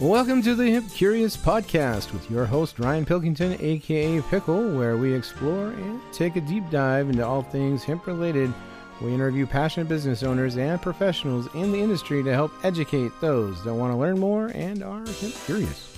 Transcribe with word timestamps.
Welcome 0.00 0.42
to 0.42 0.54
the 0.54 0.70
Hemp 0.70 0.92
Curious 0.92 1.36
podcast 1.36 2.12
with 2.12 2.30
your 2.30 2.46
host 2.46 2.78
Ryan 2.78 3.04
Pilkington, 3.04 3.56
aka 3.58 4.22
Pickle, 4.22 4.70
where 4.78 4.96
we 4.96 5.12
explore 5.12 5.70
and 5.70 6.00
take 6.12 6.36
a 6.36 6.40
deep 6.40 6.62
dive 6.70 7.10
into 7.10 7.26
all 7.26 7.42
things 7.42 7.82
hemp 7.82 8.06
related. 8.06 8.54
We 9.00 9.12
interview 9.12 9.44
passionate 9.44 9.88
business 9.88 10.22
owners 10.22 10.56
and 10.56 10.80
professionals 10.80 11.48
in 11.52 11.72
the 11.72 11.80
industry 11.80 12.22
to 12.22 12.32
help 12.32 12.52
educate 12.62 13.10
those 13.20 13.64
that 13.64 13.74
want 13.74 13.92
to 13.92 13.96
learn 13.96 14.20
more 14.20 14.52
and 14.54 14.84
are 14.84 15.04
hemp 15.04 15.34
curious. 15.46 15.96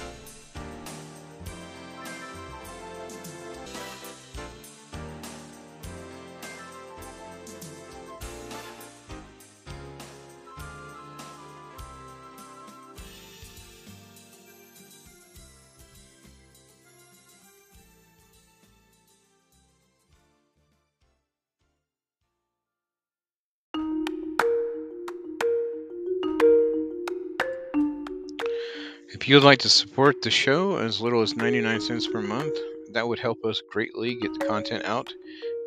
If 29.31 29.35
you 29.35 29.37
would 29.37 29.47
like 29.47 29.61
to 29.61 29.69
support 29.69 30.23
the 30.23 30.31
show 30.33 30.79
as 30.79 31.01
little 31.01 31.23
as 31.23 31.37
99 31.37 31.81
cents 31.83 32.09
per 32.09 32.21
month, 32.21 32.53
that 32.91 33.07
would 33.07 33.21
help 33.21 33.45
us 33.45 33.63
greatly 33.71 34.17
get 34.17 34.33
the 34.37 34.45
content 34.45 34.85
out 34.85 35.15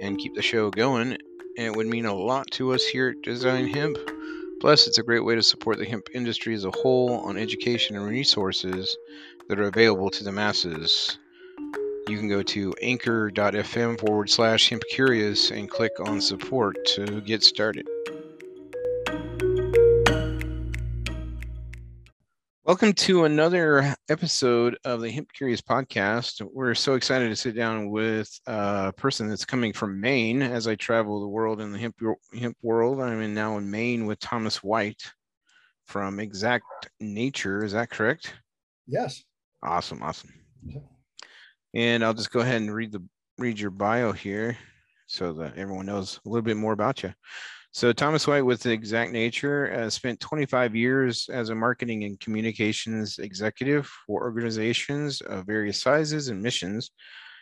and 0.02 0.18
keep 0.18 0.36
the 0.36 0.42
show 0.42 0.70
going, 0.70 1.14
and 1.58 1.68
it 1.68 1.74
would 1.74 1.88
mean 1.88 2.06
a 2.06 2.14
lot 2.14 2.52
to 2.52 2.74
us 2.74 2.84
here 2.84 3.12
at 3.12 3.22
Dezign 3.26 3.74
Hemp. 3.74 3.98
Plus, 4.60 4.86
it's 4.86 4.98
a 4.98 5.04
great 5.04 5.24
way 5.24 5.36
to 5.36 5.42
support 5.42 5.78
the 5.78 5.86
hemp 5.86 6.10
industry 6.14 6.54
as 6.54 6.66
a 6.66 6.72
whole 6.72 7.22
on 7.22 7.38
education 7.38 7.96
and 7.96 8.06
resources 8.06 8.98
that 9.48 9.62
are 9.62 9.70
available 9.70 10.10
to 10.10 10.26
the 10.26 10.34
masses. 10.34 11.18
You 12.10 12.18
can 12.18 12.28
go 12.28 12.44
to 12.44 12.74
anchor.fm 12.82 13.98
forward 13.98 14.30
slash 14.30 14.72
hemp 14.72 14.84
curious 14.90 15.52
and 15.52 15.70
click 15.70 16.02
on 16.02 16.20
support 16.20 16.76
to 16.96 17.22
get 17.22 17.44
started. 17.44 17.88
Welcome 22.66 22.94
to 22.94 23.26
another 23.26 23.94
episode 24.08 24.78
of 24.86 25.02
the 25.02 25.12
Hemp 25.12 25.34
Curious 25.34 25.60
podcast. 25.60 26.42
We're 26.54 26.76
so 26.76 26.94
excited 26.94 27.28
to 27.28 27.36
sit 27.36 27.58
down 27.58 27.90
with 27.90 28.30
a 28.48 28.94
person 28.94 29.28
that's 29.28 29.44
coming 29.44 29.74
from 29.74 30.00
Maine 30.00 30.42
as 30.42 30.66
I 30.66 30.76
travel 30.76 31.20
the 31.20 31.28
world 31.28 31.60
in 31.60 31.74
the 31.74 31.78
hemp, 31.78 31.98
hemp 32.34 32.56
world. 32.62 33.02
I'm 33.02 33.22
in 33.22 33.34
now 33.34 33.58
in 33.58 33.70
Maine 33.70 34.06
with 34.06 34.18
Thomas 34.22 34.64
White 34.64 35.12
from 35.88 36.22
Exact 36.22 36.64
Nature. 37.02 37.66
Is 37.66 37.74
that 37.74 37.90
correct? 37.90 38.34
Yes. 38.88 39.22
Awesome, 39.62 40.02
awesome. 40.02 40.34
And 41.74 42.02
I'll 42.02 42.14
just 42.14 42.32
go 42.32 42.40
ahead 42.40 42.62
and 42.62 42.74
read 42.74 42.94
the 42.94 43.04
read 43.40 43.60
your 43.60 43.72
bio 43.72 44.14
here 44.14 44.58
so 45.08 45.34
that 45.34 45.58
everyone 45.58 45.88
knows 45.88 46.22
a 46.26 46.30
little 46.30 46.42
bit 46.42 46.56
more 46.56 46.72
about 46.72 47.04
you. 47.04 47.14
So 47.76 47.92
Thomas 47.92 48.28
White 48.28 48.46
with 48.46 48.68
Exact 48.68 49.12
Nature 49.12 49.74
uh, 49.74 49.90
spent 49.90 50.20
25 50.20 50.76
years 50.76 51.28
as 51.30 51.50
a 51.50 51.56
marketing 51.56 52.04
and 52.04 52.20
communications 52.20 53.18
executive 53.18 53.88
for 54.06 54.22
organizations 54.22 55.22
of 55.22 55.48
various 55.48 55.82
sizes 55.82 56.28
and 56.28 56.40
missions. 56.40 56.92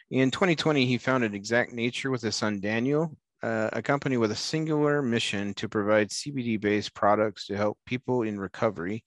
In 0.09 0.31
2020, 0.31 0.85
he 0.85 0.97
founded 0.97 1.35
Exact 1.35 1.73
Nature 1.73 2.11
with 2.11 2.21
his 2.21 2.37
son 2.37 2.61
Daniel, 2.61 3.13
uh, 3.43 3.71
a 3.73 3.81
company 3.81 4.15
with 4.15 4.31
a 4.31 4.35
singular 4.35 5.01
mission 5.01 5.53
to 5.55 5.67
provide 5.67 6.09
CBD-based 6.09 6.93
products 6.93 7.47
to 7.47 7.57
help 7.57 7.77
people 7.85 8.21
in 8.21 8.39
recovery 8.39 9.03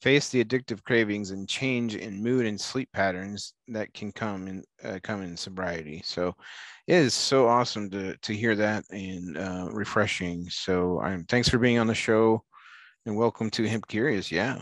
face 0.00 0.28
the 0.28 0.44
addictive 0.44 0.82
cravings 0.84 1.30
and 1.30 1.48
change 1.48 1.96
in 1.96 2.22
mood 2.22 2.46
and 2.46 2.60
sleep 2.60 2.88
patterns 2.92 3.54
that 3.68 3.92
can 3.94 4.12
come 4.12 4.46
in 4.46 4.62
uh, 4.84 4.98
come 5.02 5.22
in 5.22 5.36
sobriety. 5.36 6.00
So 6.04 6.34
it 6.86 6.94
is 6.94 7.14
so 7.14 7.48
awesome 7.48 7.90
to 7.90 8.16
to 8.16 8.32
hear 8.32 8.54
that 8.56 8.84
and 8.90 9.36
uh, 9.36 9.68
refreshing. 9.72 10.48
So 10.50 11.00
I'm 11.00 11.24
thanks 11.24 11.48
for 11.48 11.58
being 11.58 11.78
on 11.78 11.86
the 11.86 11.94
show 11.94 12.42
and 13.06 13.16
welcome 13.16 13.50
to 13.50 13.68
Hemp 13.68 13.86
Curious. 13.88 14.30
Yeah. 14.30 14.60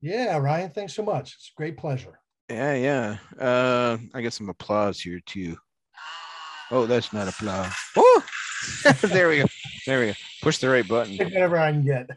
Yeah, 0.00 0.36
Ryan, 0.36 0.70
thanks 0.70 0.94
so 0.94 1.02
much. 1.02 1.34
It's 1.34 1.50
a 1.54 1.56
great 1.56 1.76
pleasure. 1.76 2.20
Yeah, 2.48 2.74
yeah. 2.74 3.16
Uh, 3.44 3.96
I 4.14 4.20
get 4.20 4.34
some 4.34 4.48
applause 4.48 5.00
here 5.00 5.20
too. 5.26 5.56
Oh, 6.70 6.86
that's 6.86 7.12
not 7.12 7.28
applause. 7.28 7.72
Oh, 7.96 8.24
there 9.02 9.28
we 9.28 9.38
go. 9.38 9.44
There 9.86 10.00
we 10.00 10.06
go. 10.06 10.12
Push 10.42 10.58
the 10.58 10.68
right 10.68 10.86
button. 10.86 11.16
Whatever 11.16 11.58
I 11.58 11.72
can 11.72 11.84
get. 11.84 12.10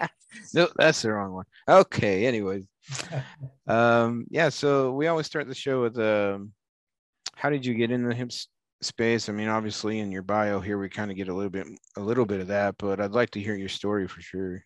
no, 0.54 0.68
that's 0.76 1.02
the 1.02 1.12
wrong 1.12 1.32
one. 1.32 1.44
Okay. 1.68 2.26
Anyways, 2.26 2.66
um, 3.66 4.26
yeah. 4.30 4.48
So 4.48 4.92
we 4.92 5.06
always 5.06 5.26
start 5.26 5.48
the 5.48 5.54
show 5.54 5.82
with 5.82 5.98
um, 5.98 6.52
how 7.34 7.50
did 7.50 7.64
you 7.64 7.74
get 7.74 7.90
in 7.90 8.06
the 8.08 8.14
hemp 8.14 8.32
space? 8.82 9.28
I 9.28 9.32
mean, 9.32 9.48
obviously, 9.48 9.98
in 9.98 10.12
your 10.12 10.22
bio 10.22 10.60
here, 10.60 10.78
we 10.78 10.88
kind 10.88 11.10
of 11.10 11.16
get 11.16 11.28
a 11.28 11.34
little 11.34 11.50
bit, 11.50 11.66
a 11.96 12.00
little 12.00 12.26
bit 12.26 12.40
of 12.40 12.48
that, 12.48 12.76
but 12.78 13.00
I'd 13.00 13.12
like 13.12 13.30
to 13.30 13.40
hear 13.40 13.56
your 13.56 13.68
story 13.68 14.06
for 14.06 14.20
sure. 14.20 14.62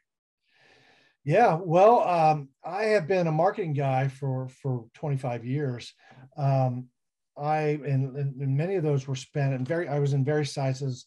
Yeah, 1.24 1.58
well, 1.62 2.08
um, 2.08 2.48
I 2.64 2.84
have 2.84 3.06
been 3.06 3.26
a 3.26 3.32
marketing 3.32 3.74
guy 3.74 4.08
for 4.08 4.48
for 4.48 4.86
25 4.94 5.44
years. 5.44 5.92
Um, 6.36 6.88
I 7.36 7.80
and, 7.84 8.16
and, 8.16 8.56
many 8.56 8.76
of 8.76 8.82
those 8.82 9.06
were 9.06 9.14
spent 9.14 9.54
in 9.54 9.64
very. 9.64 9.88
I 9.88 9.98
was 9.98 10.12
in 10.12 10.24
various 10.24 10.52
sizes 10.52 11.06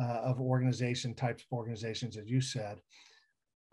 uh, 0.00 0.20
of 0.24 0.40
organization 0.40 1.14
types 1.14 1.42
of 1.42 1.56
organizations, 1.56 2.16
as 2.16 2.28
you 2.28 2.40
said 2.40 2.80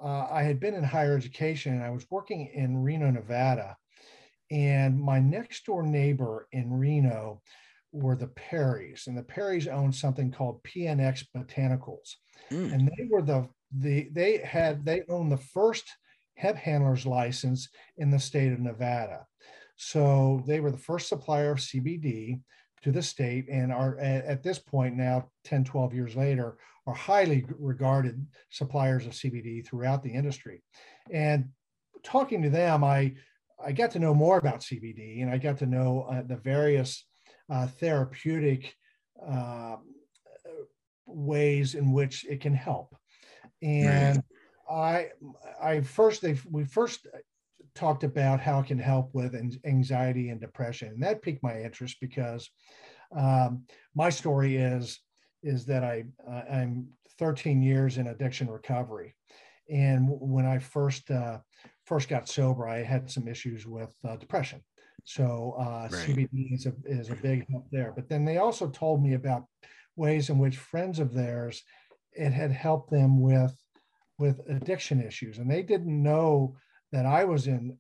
uh, 0.03 0.28
I 0.29 0.44
had 0.44 0.59
been 0.59 0.73
in 0.73 0.84
higher 0.84 1.16
education 1.16 1.73
and 1.73 1.84
I 1.84 1.89
was 1.89 2.06
working 2.09 2.50
in 2.53 2.84
Reno, 2.84 3.09
Nevada. 3.09 3.78
And 4.51 5.00
my 5.00 5.19
next 5.19 5.66
door 5.66 5.84
neighbor 5.84 6.47
in 6.51 6.72
Reno 6.72 7.41
were 7.91 8.16
the 8.16 8.28
Perrys, 8.28 9.07
and 9.07 9.17
the 9.17 9.23
Perrys 9.23 9.67
owned 9.67 9.95
something 9.95 10.31
called 10.31 10.63
PNX 10.63 11.25
Botanicals. 11.35 12.16
Mm. 12.51 12.73
And 12.73 12.88
they 12.88 13.07
were 13.09 13.22
the, 13.22 13.47
the, 13.72 14.09
they 14.11 14.38
had, 14.38 14.84
they 14.84 15.03
owned 15.09 15.31
the 15.31 15.38
first 15.38 15.85
hemp 16.35 16.57
handler's 16.57 17.05
license 17.05 17.69
in 17.97 18.11
the 18.11 18.19
state 18.19 18.51
of 18.51 18.59
Nevada. 18.59 19.25
So 19.78 20.44
they 20.45 20.59
were 20.59 20.72
the 20.72 20.78
first 20.78 21.07
supplier 21.07 21.51
of 21.51 21.59
CBD 21.59 22.41
to 22.84 22.92
the 22.92 23.02
state 23.02 23.48
and 23.50 23.72
are 23.72 23.98
at 23.98 24.44
this 24.44 24.60
point 24.60 24.96
now 24.96 25.30
10 25.46 25.64
12 25.64 25.94
years 25.94 26.16
later 26.16 26.58
are 26.86 26.94
highly 26.94 27.46
regarded 27.58 28.26
suppliers 28.50 29.06
of 29.06 29.14
cbd 29.14 29.66
throughout 29.66 30.04
the 30.04 30.12
industry 30.12 30.62
and 31.12 31.46
talking 32.04 32.42
to 32.42 32.50
them 32.50 32.84
i 32.84 33.14
i 33.66 33.72
got 33.72 33.92
to 33.92 34.00
know 34.00 34.14
more 34.14 34.38
about 34.38 34.60
cbd 34.60 35.22
and 35.22 35.32
i 35.32 35.38
got 35.38 35.58
to 35.58 35.66
know 35.66 36.06
uh, 36.10 36.22
the 36.24 36.38
various 36.38 37.06
uh, 37.50 37.68
therapeutic 37.68 38.74
uh, 39.26 39.76
ways 41.06 41.76
in 41.76 41.92
which 41.92 42.26
it 42.26 42.42
can 42.42 42.54
help 42.54 42.96
and 43.62 44.22
right. 44.70 45.10
i 45.62 45.68
i 45.76 45.82
first 45.82 46.22
they 46.22 46.38
we 46.52 46.66
first 46.66 47.08
talked 47.75 48.03
about 48.03 48.39
how 48.39 48.59
it 48.59 48.67
can 48.67 48.79
help 48.79 49.09
with 49.13 49.35
anxiety 49.66 50.29
and 50.29 50.39
depression. 50.39 50.89
And 50.89 51.03
that 51.03 51.22
piqued 51.22 51.44
my 51.44 51.61
interest 51.61 51.97
because 52.00 52.50
um, 53.16 53.66
my 53.95 54.09
story 54.09 54.57
is 54.57 55.00
is 55.44 55.66
that 55.66 55.84
I 55.84 56.06
uh, 56.29 56.44
I'm 56.51 56.88
13 57.19 57.61
years 57.61 57.97
in 57.97 58.07
addiction 58.07 58.50
recovery, 58.50 59.13
and 59.69 60.07
when 60.09 60.45
I 60.45 60.59
first 60.59 61.11
uh, 61.11 61.39
first 61.85 62.09
got 62.09 62.29
sober, 62.29 62.67
I 62.67 62.84
had 62.84 63.09
some 63.09 63.28
issues 63.28 63.67
with 63.67 63.94
uh, 64.07 64.16
depression. 64.16 64.61
So 65.03 65.55
uh, 65.59 65.90
right. 65.91 65.91
CBD 65.91 66.53
is 66.53 66.66
a 66.66 66.73
is 66.85 67.09
a 67.09 67.16
big 67.16 67.45
help 67.51 67.67
there. 67.72 67.94
But 67.95 68.07
then 68.09 68.25
they 68.25 68.38
also 68.38 68.69
told 68.69 69.03
me 69.03 69.13
about 69.13 69.45
ways 69.95 70.29
in 70.29 70.38
which 70.38 70.57
friends 70.57 71.00
of 71.00 71.13
theirs 71.13 71.61
it 72.13 72.31
had 72.31 72.51
helped 72.51 72.90
them 72.90 73.19
with 73.19 73.55
with 74.17 74.40
addiction 74.47 75.01
issues, 75.01 75.40
and 75.40 75.50
they 75.50 75.61
didn't 75.61 76.01
know 76.01 76.55
that 76.94 77.06
I 77.06 77.26
was 77.26 77.48
in 77.48 77.78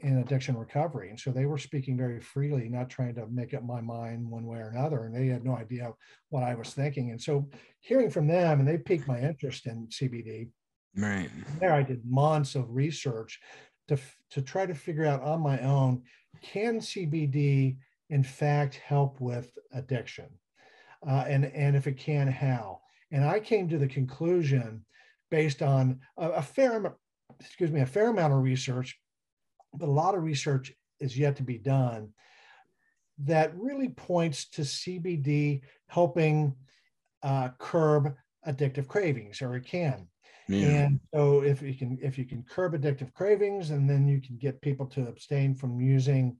in 0.00 0.18
addiction 0.18 0.56
recovery. 0.56 1.10
And 1.10 1.18
so 1.18 1.30
they 1.30 1.46
were 1.46 1.58
speaking 1.58 1.96
very 1.96 2.20
freely, 2.20 2.68
not 2.68 2.90
trying 2.90 3.14
to 3.14 3.26
make 3.28 3.54
up 3.54 3.62
my 3.62 3.80
mind 3.80 4.28
one 4.28 4.46
way 4.46 4.58
or 4.58 4.68
another. 4.68 5.04
And 5.04 5.14
they 5.14 5.28
had 5.28 5.44
no 5.44 5.56
idea 5.56 5.92
what 6.28 6.42
I 6.42 6.54
was 6.54 6.70
thinking. 6.70 7.10
And 7.10 7.20
so 7.20 7.48
hearing 7.80 8.10
from 8.10 8.26
them, 8.26 8.58
and 8.58 8.68
they 8.68 8.78
piqued 8.78 9.08
my 9.08 9.20
interest 9.20 9.66
in 9.66 9.86
CBD. 9.88 10.48
Right. 10.96 11.30
There 11.60 11.72
I 11.72 11.82
did 11.82 12.04
months 12.04 12.54
of 12.54 12.74
research 12.74 13.38
to, 13.88 13.98
to 14.30 14.42
try 14.42 14.66
to 14.66 14.74
figure 14.74 15.06
out 15.06 15.22
on 15.22 15.40
my 15.40 15.60
own, 15.60 16.02
can 16.42 16.80
CBD 16.80 17.76
in 18.10 18.22
fact 18.22 18.76
help 18.76 19.20
with 19.20 19.50
addiction? 19.72 20.28
Uh, 21.06 21.24
and, 21.26 21.46
and 21.46 21.76
if 21.76 21.86
it 21.86 21.98
can, 21.98 22.28
how? 22.28 22.80
And 23.10 23.24
I 23.24 23.40
came 23.40 23.68
to 23.68 23.78
the 23.78 23.88
conclusion 23.88 24.84
based 25.30 25.62
on 25.62 26.00
a, 26.18 26.30
a 26.30 26.42
fair 26.42 26.96
excuse 27.40 27.70
me, 27.70 27.80
a 27.80 27.86
fair 27.86 28.08
amount 28.08 28.32
of 28.32 28.42
research, 28.42 28.98
but 29.74 29.88
a 29.88 29.92
lot 29.92 30.14
of 30.14 30.22
research 30.22 30.72
is 31.00 31.18
yet 31.18 31.36
to 31.36 31.42
be 31.42 31.58
done 31.58 32.12
that 33.18 33.56
really 33.56 33.88
points 33.88 34.48
to 34.50 34.62
CBD 34.62 35.62
helping 35.88 36.54
uh, 37.22 37.48
curb 37.58 38.14
addictive 38.46 38.86
cravings, 38.86 39.40
or 39.42 39.56
it 39.56 39.66
can. 39.66 40.06
Yeah. 40.48 40.68
And 40.68 41.00
so 41.12 41.42
if 41.42 41.62
you 41.62 41.74
can 41.74 41.98
if 42.00 42.18
you 42.18 42.24
can 42.24 42.44
curb 42.44 42.74
addictive 42.74 43.12
cravings 43.14 43.70
and 43.70 43.88
then 43.88 44.06
you 44.06 44.20
can 44.20 44.36
get 44.36 44.60
people 44.60 44.86
to 44.86 45.08
abstain 45.08 45.54
from 45.54 45.80
using 45.80 46.36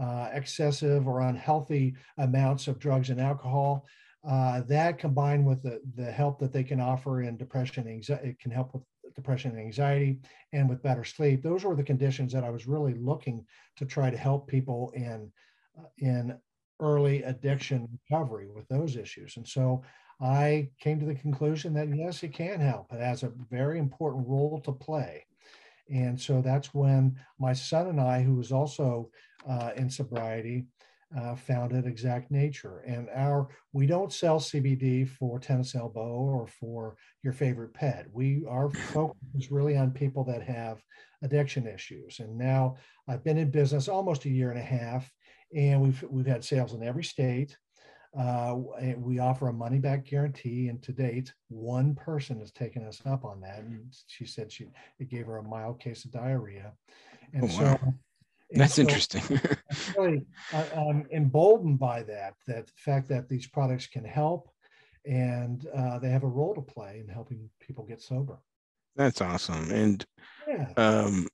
uh, 0.00 0.28
excessive 0.32 1.08
or 1.08 1.22
unhealthy 1.22 1.96
amounts 2.18 2.68
of 2.68 2.78
drugs 2.78 3.10
and 3.10 3.20
alcohol, 3.20 3.84
uh, 4.28 4.60
that 4.62 4.98
combined 4.98 5.44
with 5.44 5.62
the, 5.62 5.80
the 5.96 6.10
help 6.10 6.38
that 6.38 6.52
they 6.52 6.62
can 6.62 6.80
offer 6.80 7.22
in 7.22 7.36
depression, 7.36 7.88
anxiety, 7.88 8.30
it 8.30 8.38
can 8.38 8.52
help 8.52 8.74
with 8.74 8.82
depression 9.18 9.50
and 9.50 9.60
anxiety 9.60 10.20
and 10.52 10.68
with 10.68 10.82
better 10.82 11.04
sleep. 11.04 11.42
Those 11.42 11.64
were 11.64 11.76
the 11.76 11.82
conditions 11.82 12.32
that 12.32 12.44
I 12.44 12.50
was 12.50 12.66
really 12.66 12.94
looking 12.94 13.44
to 13.76 13.84
try 13.84 14.10
to 14.10 14.16
help 14.16 14.46
people 14.46 14.92
in, 14.94 15.30
uh, 15.78 15.88
in 15.98 16.38
early 16.80 17.22
addiction 17.24 17.88
recovery 18.10 18.48
with 18.48 18.66
those 18.68 18.96
issues. 18.96 19.36
And 19.36 19.46
so 19.46 19.82
I 20.20 20.70
came 20.80 21.00
to 21.00 21.06
the 21.06 21.14
conclusion 21.14 21.74
that 21.74 21.94
yes, 21.94 22.22
it 22.22 22.32
can 22.32 22.60
help. 22.60 22.92
It 22.92 23.00
has 23.00 23.22
a 23.22 23.32
very 23.50 23.78
important 23.78 24.26
role 24.26 24.60
to 24.64 24.72
play. 24.72 25.26
And 25.90 26.20
so 26.20 26.40
that's 26.40 26.72
when 26.72 27.16
my 27.38 27.52
son 27.52 27.88
and 27.88 28.00
I, 28.00 28.22
who 28.22 28.36
was 28.36 28.52
also 28.52 29.10
uh, 29.48 29.70
in 29.76 29.90
sobriety, 29.90 30.66
uh, 31.16 31.34
founded 31.34 31.86
Exact 31.86 32.30
Nature. 32.30 32.80
And 32.86 33.08
our 33.14 33.48
we 33.72 33.86
don't 33.86 34.12
sell 34.12 34.38
CBD 34.38 35.08
for 35.08 35.38
tennis 35.38 35.74
elbow 35.74 36.00
or 36.00 36.46
for 36.46 36.96
your 37.22 37.32
favorite 37.32 37.74
pet. 37.74 38.06
We 38.12 38.44
our 38.48 38.70
focus 38.70 39.16
is 39.34 39.50
really 39.50 39.76
on 39.76 39.90
people 39.90 40.24
that 40.24 40.42
have 40.42 40.82
addiction 41.22 41.66
issues. 41.66 42.20
And 42.20 42.36
now 42.36 42.76
I've 43.08 43.24
been 43.24 43.38
in 43.38 43.50
business 43.50 43.88
almost 43.88 44.24
a 44.24 44.30
year 44.30 44.50
and 44.50 44.60
a 44.60 44.62
half, 44.62 45.10
and 45.54 45.80
we've 45.80 46.02
we've 46.10 46.26
had 46.26 46.44
sales 46.44 46.74
in 46.74 46.82
every 46.82 47.04
state. 47.04 47.56
Uh, 48.18 48.56
we 48.96 49.18
offer 49.18 49.48
a 49.48 49.52
money 49.52 49.78
back 49.78 50.06
guarantee, 50.06 50.68
and 50.68 50.82
to 50.82 50.92
date, 50.92 51.32
one 51.48 51.94
person 51.94 52.40
has 52.40 52.50
taken 52.50 52.82
us 52.86 53.02
up 53.04 53.24
on 53.24 53.40
that. 53.40 53.60
And 53.60 53.94
she 54.06 54.24
said 54.24 54.50
she 54.50 54.68
it 54.98 55.10
gave 55.10 55.26
her 55.26 55.38
a 55.38 55.42
mild 55.42 55.78
case 55.80 56.04
of 56.04 56.12
diarrhea, 56.12 56.72
and 57.32 57.44
oh, 57.44 57.46
wow. 57.46 57.78
so 57.82 57.94
that's 58.50 58.74
so 58.74 58.82
interesting. 58.82 59.22
really, 59.96 60.26
I'm 60.52 61.06
emboldened 61.12 61.78
by 61.78 62.02
that. 62.04 62.34
That 62.46 62.66
the 62.66 62.72
fact 62.76 63.08
that 63.08 63.28
these 63.28 63.46
products 63.46 63.86
can 63.86 64.04
help, 64.04 64.48
and 65.04 65.66
uh, 65.76 65.98
they 65.98 66.10
have 66.10 66.24
a 66.24 66.28
role 66.28 66.54
to 66.54 66.62
play 66.62 67.00
in 67.00 67.08
helping 67.08 67.50
people 67.60 67.84
get 67.84 68.00
sober. 68.00 68.38
That's 68.96 69.20
awesome, 69.20 69.70
and 69.70 70.04
yeah. 70.46 70.72
um, 70.76 71.28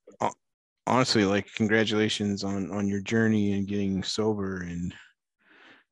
honestly, 0.87 1.25
like 1.25 1.47
congratulations 1.55 2.43
on 2.43 2.71
on 2.71 2.87
your 2.87 3.01
journey 3.01 3.53
and 3.53 3.67
getting 3.67 4.03
sober 4.03 4.61
and 4.61 4.93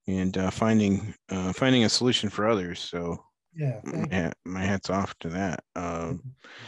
and 0.08 0.38
uh, 0.38 0.50
finding 0.52 1.14
uh, 1.30 1.54
finding 1.54 1.86
a 1.86 1.90
solution 1.90 2.30
for 2.30 2.48
others. 2.50 2.80
So 2.80 3.24
yeah, 3.56 3.80
my, 3.84 4.32
my 4.46 4.62
hats 4.62 4.90
off 4.90 5.18
to 5.20 5.30
that. 5.30 5.64
Um, 5.76 6.22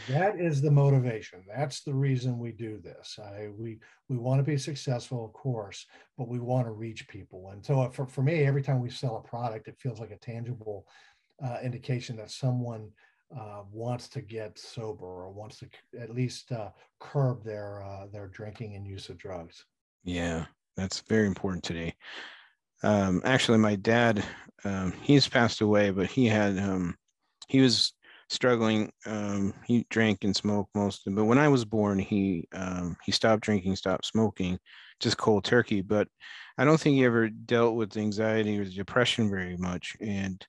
that 0.07 0.39
is 0.39 0.61
the 0.61 0.71
motivation. 0.71 1.43
That's 1.47 1.81
the 1.81 1.93
reason 1.93 2.37
we 2.37 2.51
do 2.51 2.79
this. 2.79 3.17
I 3.21 3.49
we 3.57 3.79
we 4.09 4.17
want 4.17 4.39
to 4.39 4.43
be 4.43 4.57
successful, 4.57 5.25
of 5.25 5.33
course, 5.33 5.85
but 6.17 6.27
we 6.27 6.39
want 6.39 6.67
to 6.67 6.71
reach 6.71 7.07
people. 7.07 7.49
And 7.51 7.65
so 7.65 7.81
uh, 7.81 7.89
for 7.89 8.05
for 8.05 8.21
me, 8.21 8.45
every 8.45 8.61
time 8.61 8.79
we 8.79 8.89
sell 8.89 9.17
a 9.17 9.27
product, 9.27 9.67
it 9.67 9.79
feels 9.79 9.99
like 9.99 10.11
a 10.11 10.17
tangible 10.17 10.87
uh, 11.43 11.57
indication 11.63 12.15
that 12.17 12.31
someone 12.31 12.89
uh, 13.35 13.63
wants 13.71 14.07
to 14.09 14.21
get 14.21 14.57
sober 14.57 15.05
or 15.05 15.31
wants 15.31 15.57
to 15.59 15.67
at 15.99 16.13
least 16.13 16.51
uh, 16.51 16.69
curb 16.99 17.43
their 17.43 17.83
uh, 17.83 18.05
their 18.11 18.27
drinking 18.27 18.75
and 18.75 18.85
use 18.85 19.09
of 19.09 19.17
drugs. 19.17 19.65
Yeah, 20.03 20.45
that's 20.77 20.99
very 21.01 21.25
important 21.25 21.63
today. 21.63 21.94
Um, 22.85 23.23
actually, 23.25 23.57
my 23.57 23.75
dad, 23.75 24.23
um, 24.63 24.93
he's 25.01 25.27
passed 25.27 25.61
away, 25.61 25.89
but 25.89 26.05
he 26.05 26.27
had 26.27 26.59
um, 26.59 26.95
he 27.47 27.59
was 27.59 27.93
struggling. 28.29 28.91
Um, 29.07 29.55
he 29.65 29.87
drank 29.89 30.23
and 30.23 30.35
smoked 30.35 30.75
most, 30.75 31.01
but 31.07 31.25
when 31.25 31.39
I 31.39 31.47
was 31.47 31.65
born, 31.65 31.97
he 31.97 32.47
um, 32.53 32.95
he 33.03 33.11
stopped 33.11 33.41
drinking, 33.41 33.75
stopped 33.75 34.05
smoking, 34.05 34.59
just 34.99 35.17
cold 35.17 35.43
turkey. 35.43 35.81
But 35.81 36.07
I 36.59 36.63
don't 36.63 36.79
think 36.79 36.95
he 36.95 37.05
ever 37.05 37.27
dealt 37.27 37.75
with 37.75 37.97
anxiety 37.97 38.59
or 38.59 38.65
depression 38.65 39.31
very 39.31 39.57
much, 39.57 39.97
and 39.99 40.45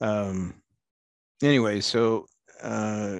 um, 0.00 0.54
anyway, 1.42 1.82
so 1.82 2.24
uh, 2.62 3.18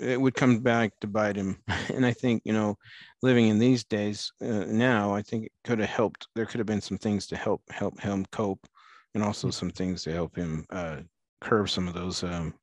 it 0.00 0.20
would 0.20 0.34
come 0.34 0.60
back 0.60 0.92
to 1.00 1.06
bite 1.06 1.36
him. 1.36 1.58
And 1.94 2.06
I 2.06 2.12
think, 2.12 2.42
you 2.44 2.52
know, 2.52 2.76
living 3.22 3.48
in 3.48 3.58
these 3.58 3.84
days 3.84 4.32
uh, 4.40 4.64
now, 4.66 5.12
I 5.12 5.22
think 5.22 5.46
it 5.46 5.52
could 5.64 5.80
have 5.80 5.88
helped. 5.88 6.28
There 6.34 6.46
could 6.46 6.58
have 6.58 6.66
been 6.66 6.80
some 6.80 6.98
things 6.98 7.26
to 7.28 7.36
help 7.36 7.62
help 7.70 8.00
him 8.00 8.24
cope, 8.30 8.66
and 9.14 9.24
also 9.24 9.48
mm. 9.48 9.52
some 9.52 9.70
things 9.70 10.04
to 10.04 10.12
help 10.12 10.36
him 10.36 10.64
uh, 10.70 10.98
curb 11.40 11.68
some 11.68 11.88
of 11.88 11.94
those 11.94 12.22
um, 12.22 12.54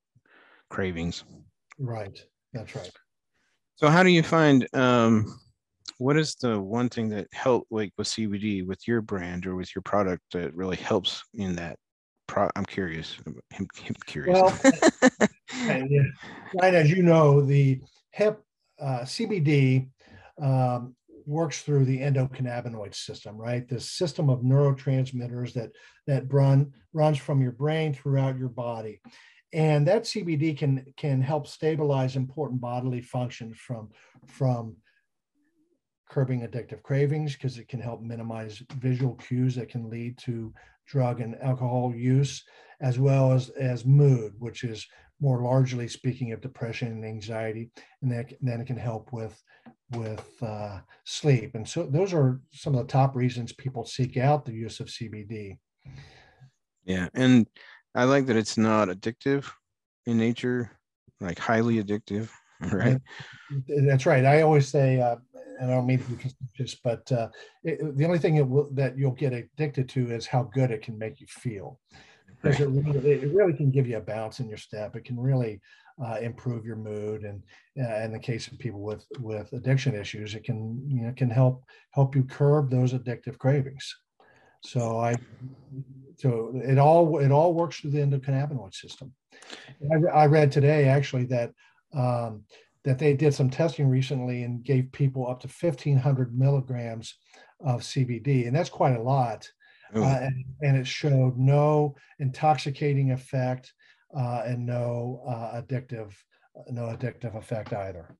cravings. 0.69 1.25
Right. 1.77 2.17
That's 2.53 2.73
right. 2.73 2.91
So, 3.75 3.89
how 3.89 4.01
do 4.01 4.09
you 4.09 4.23
find? 4.23 4.67
Um, 4.73 5.39
what 5.97 6.17
is 6.17 6.35
the 6.35 6.59
one 6.59 6.89
thing 6.89 7.09
that 7.09 7.27
helped, 7.33 7.71
like 7.71 7.91
with 7.97 8.07
CBD, 8.07 8.65
with 8.65 8.87
your 8.87 9.01
brand 9.01 9.45
or 9.45 9.55
with 9.55 9.75
your 9.75 9.81
product, 9.81 10.23
that 10.33 10.55
really 10.55 10.77
helps 10.77 11.23
in 11.33 11.55
that 11.55 11.77
pro- 12.27 12.49
I'm 12.55 12.65
curious. 12.65 13.17
I'm, 13.25 13.39
I'm 13.59 13.67
curious. 14.05 14.39
Well, 14.39 14.59
and, 15.61 15.89
Ryan, 16.53 16.75
as 16.75 16.91
you 16.91 17.03
know, 17.03 17.41
the 17.41 17.81
hemp 18.11 18.39
uh, 18.79 18.99
CBD 19.01 19.89
um, 20.41 20.95
works 21.25 21.61
through 21.61 21.85
the 21.85 21.99
endocannabinoid 21.99 22.95
system, 22.95 23.37
right? 23.37 23.67
This 23.67 23.89
system 23.91 24.29
of 24.29 24.41
neurotransmitters 24.41 25.53
that 25.53 25.71
that 26.05 26.31
run 26.31 26.73
runs 26.93 27.17
from 27.17 27.41
your 27.41 27.51
brain 27.51 27.93
throughout 27.93 28.37
your 28.37 28.49
body, 28.49 29.01
and 29.53 29.87
that 29.87 30.03
CBD 30.03 30.57
can 30.57 30.85
can 30.95 31.21
help 31.21 31.47
stabilize 31.47 32.15
important 32.15 32.61
bodily 32.61 33.01
functions 33.01 33.57
from 33.57 33.89
from 34.25 34.77
curbing 36.09 36.41
addictive 36.41 36.81
cravings 36.83 37.33
because 37.33 37.57
it 37.57 37.67
can 37.67 37.81
help 37.81 38.01
minimize 38.01 38.63
visual 38.75 39.15
cues 39.15 39.55
that 39.55 39.69
can 39.69 39.89
lead 39.89 40.17
to 40.17 40.53
drug 40.87 41.21
and 41.21 41.35
alcohol 41.41 41.93
use, 41.95 42.43
as 42.81 42.97
well 42.99 43.31
as, 43.31 43.49
as 43.49 43.85
mood, 43.85 44.33
which 44.39 44.63
is 44.63 44.85
more 45.19 45.43
largely 45.43 45.87
speaking 45.87 46.31
of 46.31 46.41
depression 46.41 46.89
and 46.89 47.05
anxiety, 47.05 47.69
and 48.01 48.11
that, 48.11 48.33
then 48.41 48.61
it 48.61 48.67
can 48.67 48.77
help 48.77 49.11
with 49.11 49.41
with 49.91 50.25
uh, 50.41 50.79
sleep. 51.05 51.55
And 51.55 51.67
so 51.67 51.83
those 51.83 52.13
are 52.13 52.41
some 52.51 52.75
of 52.75 52.85
the 52.85 52.91
top 52.91 53.15
reasons 53.15 53.53
people 53.53 53.85
seek 53.85 54.17
out 54.17 54.45
the 54.45 54.53
use 54.53 54.79
of 54.79 54.87
CBD. 54.87 55.57
Yeah, 56.83 57.07
and 57.13 57.47
I 57.95 58.03
like 58.03 58.25
that 58.27 58.35
it's 58.35 58.57
not 58.57 58.89
addictive 58.89 59.49
in 60.05 60.17
nature, 60.17 60.71
like 61.19 61.39
highly 61.39 61.81
addictive, 61.83 62.29
right? 62.71 62.99
That's 63.67 64.05
right. 64.05 64.25
I 64.25 64.41
always 64.41 64.67
say 64.67 64.99
uh, 64.99 65.17
and 65.59 65.71
I 65.71 65.75
don't 65.75 65.87
mean 65.87 65.99
to 65.99 66.09
be 66.09 66.15
contentious, 66.15 66.79
but 66.83 67.11
uh, 67.11 67.29
it, 67.63 67.97
the 67.97 68.05
only 68.05 68.19
thing 68.19 68.49
will, 68.49 68.69
that 68.73 68.97
you'll 68.97 69.11
get 69.11 69.33
addicted 69.33 69.89
to 69.89 70.11
is 70.11 70.25
how 70.25 70.43
good 70.43 70.71
it 70.71 70.81
can 70.81 70.97
make 70.97 71.19
you 71.19 71.27
feel. 71.27 71.79
Because 72.41 72.59
it 72.59 72.67
really, 72.67 73.11
it 73.11 73.33
really 73.33 73.53
can 73.53 73.71
give 73.71 73.87
you 73.87 73.97
a 73.97 74.01
bounce 74.01 74.39
in 74.39 74.47
your 74.47 74.57
step. 74.57 74.95
It 74.95 75.05
can 75.05 75.19
really 75.19 75.59
uh, 76.03 76.17
improve 76.21 76.65
your 76.65 76.75
mood, 76.75 77.23
and 77.23 77.41
uh, 77.79 78.03
in 78.03 78.11
the 78.11 78.19
case 78.19 78.47
of 78.47 78.59
people 78.59 78.81
with 78.81 79.05
with 79.19 79.51
addiction 79.53 79.95
issues, 79.95 80.35
it 80.35 80.43
can 80.43 80.79
you 80.87 81.01
know 81.01 81.13
can 81.17 81.31
help 81.31 81.63
help 81.91 82.15
you 82.15 82.23
curb 82.23 82.69
those 82.69 82.93
addictive 82.93 83.39
cravings. 83.39 83.95
So 84.61 84.99
I, 84.99 85.15
so 86.17 86.51
it 86.53 86.77
all 86.77 87.19
it 87.19 87.31
all 87.31 87.53
works 87.53 87.79
through 87.79 87.91
the 87.91 87.99
endocannabinoid 87.99 88.73
system. 88.73 89.13
I, 89.91 90.23
I 90.23 90.25
read 90.27 90.51
today 90.51 90.87
actually 90.87 91.25
that 91.25 91.51
um, 91.93 92.43
that 92.87 92.97
they 92.97 93.13
did 93.13 93.33
some 93.33 93.49
testing 93.49 93.89
recently 93.89 94.43
and 94.43 94.63
gave 94.63 94.89
people 94.93 95.27
up 95.27 95.41
to 95.41 95.47
1500 95.47 96.33
milligrams 96.33 97.15
of 97.59 97.81
CBD, 97.81 98.47
and 98.47 98.55
that's 98.55 98.69
quite 98.69 98.95
a 98.95 99.01
lot. 99.01 99.45
Uh, 99.93 100.03
and, 100.03 100.45
and, 100.61 100.77
it 100.77 100.87
showed 100.87 101.37
no 101.37 101.95
intoxicating 102.19 103.11
effect 103.11 103.73
uh, 104.17 104.43
and 104.45 104.65
no 104.65 105.21
uh, 105.27 105.61
addictive, 105.61 106.13
no 106.69 106.83
addictive 106.83 107.35
effect 107.35 107.73
either. 107.73 108.15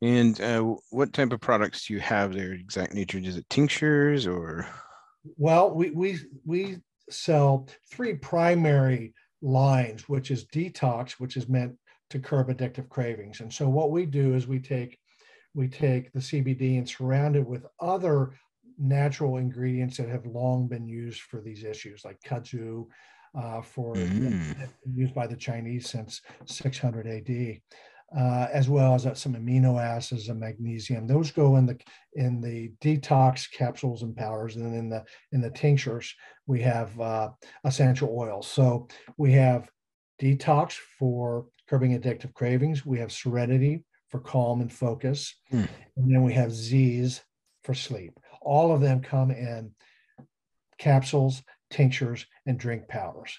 And 0.00 0.40
uh, 0.40 0.76
what 0.90 1.12
type 1.12 1.32
of 1.32 1.40
products 1.40 1.86
do 1.86 1.94
you 1.94 2.00
have 2.00 2.34
there? 2.34 2.52
Exact 2.52 2.94
nature? 2.94 3.18
Is 3.18 3.36
it 3.36 3.50
tinctures 3.50 4.28
or? 4.28 4.68
Well, 5.36 5.74
we 5.74 5.90
we 5.90 6.18
we 6.44 6.78
sell 7.10 7.68
three 7.90 8.14
primary 8.14 9.12
lines, 9.42 10.08
which 10.08 10.30
is 10.30 10.46
detox, 10.46 11.12
which 11.12 11.36
is 11.36 11.48
meant 11.48 11.76
to 12.10 12.18
curb 12.18 12.48
addictive 12.48 12.88
cravings. 12.88 13.40
And 13.40 13.52
so 13.52 13.68
what 13.68 13.90
we 13.90 14.06
do 14.06 14.34
is 14.34 14.46
we 14.46 14.60
take 14.60 14.98
we 15.54 15.68
take 15.68 16.12
the 16.12 16.18
CBD 16.18 16.78
and 16.78 16.88
surround 16.88 17.36
it 17.36 17.46
with 17.46 17.64
other 17.80 18.34
natural 18.78 19.36
ingredients 19.36 19.96
that 19.96 20.08
have 20.08 20.26
long 20.26 20.66
been 20.66 20.86
used 20.86 21.22
for 21.22 21.40
these 21.40 21.62
issues, 21.62 22.04
like 22.04 22.18
kudzu, 22.26 22.86
uh, 23.40 23.62
for 23.62 23.94
mm. 23.94 24.68
used 24.92 25.14
by 25.14 25.26
the 25.26 25.36
Chinese 25.36 25.88
since 25.88 26.20
600 26.46 27.06
AD, 27.06 27.60
uh, 28.18 28.48
as 28.52 28.68
well 28.68 28.94
as 28.94 29.06
uh, 29.06 29.14
some 29.14 29.34
amino 29.34 29.80
acids 29.82 30.28
and 30.28 30.38
magnesium. 30.38 31.06
Those 31.06 31.30
go 31.30 31.56
in 31.56 31.66
the 31.66 31.78
in 32.14 32.40
the 32.40 32.72
detox 32.80 33.50
capsules 33.50 34.02
and 34.02 34.16
powders, 34.16 34.56
and 34.56 34.66
then 34.66 34.74
in 34.74 34.88
the 34.88 35.04
in 35.32 35.40
the 35.40 35.50
tinctures 35.50 36.14
we 36.46 36.60
have 36.62 36.98
uh, 37.00 37.30
essential 37.64 38.14
oils. 38.16 38.46
So 38.46 38.88
we 39.16 39.32
have 39.32 39.68
detox 40.20 40.76
for 40.98 41.46
curbing 41.68 41.98
addictive 41.98 42.34
cravings. 42.34 42.84
We 42.84 42.98
have 42.98 43.12
Serenity 43.12 43.84
for 44.08 44.20
calm 44.20 44.60
and 44.60 44.72
focus. 44.72 45.34
Hmm. 45.50 45.64
And 45.96 46.14
then 46.14 46.22
we 46.22 46.32
have 46.34 46.52
Z's 46.52 47.22
for 47.62 47.74
sleep. 47.74 48.18
All 48.40 48.72
of 48.72 48.80
them 48.80 49.00
come 49.00 49.30
in 49.30 49.72
capsules, 50.78 51.42
tinctures, 51.70 52.26
and 52.46 52.58
drink 52.58 52.88
powders. 52.88 53.38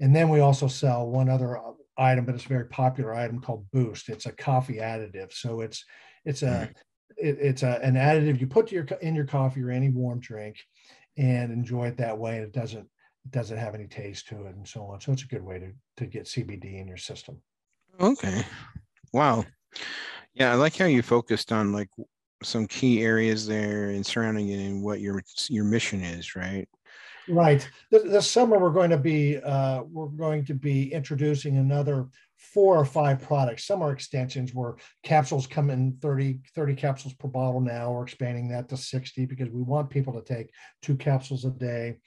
And 0.00 0.14
then 0.14 0.28
we 0.28 0.40
also 0.40 0.68
sell 0.68 1.08
one 1.08 1.28
other 1.28 1.56
uh, 1.56 1.72
item, 1.96 2.24
but 2.24 2.34
it's 2.34 2.44
a 2.44 2.48
very 2.48 2.66
popular 2.66 3.14
item 3.14 3.40
called 3.40 3.70
Boost. 3.72 4.08
It's 4.08 4.26
a 4.26 4.32
coffee 4.32 4.76
additive. 4.76 5.32
So 5.32 5.60
it's 5.60 5.84
it's 6.24 6.42
a 6.42 6.70
it, 7.16 7.38
it's 7.40 7.62
a, 7.62 7.80
an 7.82 7.94
additive 7.94 8.40
you 8.40 8.46
put 8.46 8.68
to 8.68 8.74
your 8.74 8.84
in 9.00 9.14
your 9.14 9.26
coffee 9.26 9.62
or 9.62 9.70
any 9.70 9.90
warm 9.90 10.20
drink 10.20 10.56
and 11.16 11.52
enjoy 11.52 11.88
it 11.88 11.96
that 11.98 12.18
way. 12.18 12.36
And 12.36 12.44
it 12.44 12.52
doesn't 12.52 12.88
it 13.24 13.30
doesn't 13.30 13.58
have 13.58 13.74
any 13.74 13.86
taste 13.86 14.28
to 14.28 14.46
it 14.46 14.54
and 14.54 14.66
so 14.66 14.86
on. 14.86 15.00
So 15.00 15.12
it's 15.12 15.24
a 15.24 15.28
good 15.28 15.44
way 15.44 15.58
to 15.58 15.72
to 15.98 16.06
get 16.06 16.24
CBD 16.24 16.80
in 16.80 16.88
your 16.88 16.96
system. 16.96 17.40
Okay. 18.00 18.44
Wow. 19.12 19.44
Yeah, 20.34 20.52
I 20.52 20.54
like 20.54 20.76
how 20.76 20.86
you 20.86 21.02
focused 21.02 21.52
on 21.52 21.72
like 21.72 21.88
some 22.42 22.66
key 22.66 23.02
areas 23.02 23.46
there 23.46 23.90
and 23.90 24.04
surrounding 24.04 24.48
it 24.48 24.64
and 24.64 24.82
what 24.82 25.00
your 25.00 25.22
your 25.48 25.64
mission 25.64 26.02
is, 26.02 26.34
right? 26.34 26.68
Right. 27.28 27.68
This, 27.90 28.28
summer 28.28 28.58
we're 28.58 28.70
going 28.70 28.90
to 28.90 28.98
be 28.98 29.38
uh, 29.38 29.82
we're 29.84 30.06
going 30.06 30.44
to 30.46 30.54
be 30.54 30.92
introducing 30.92 31.56
another 31.56 32.08
four 32.36 32.76
or 32.76 32.84
five 32.84 33.22
products. 33.22 33.66
Some 33.66 33.82
are 33.82 33.92
extensions 33.92 34.52
where 34.52 34.74
capsules 35.04 35.46
come 35.46 35.70
in 35.70 35.96
30, 36.02 36.40
30 36.54 36.74
capsules 36.74 37.14
per 37.14 37.28
bottle 37.28 37.60
now. 37.60 37.92
We're 37.92 38.02
expanding 38.02 38.48
that 38.48 38.68
to 38.70 38.76
60 38.76 39.26
because 39.26 39.48
we 39.48 39.62
want 39.62 39.90
people 39.90 40.12
to 40.14 40.22
take 40.22 40.50
two 40.82 40.96
capsules 40.96 41.44
a 41.44 41.50
day. 41.50 41.98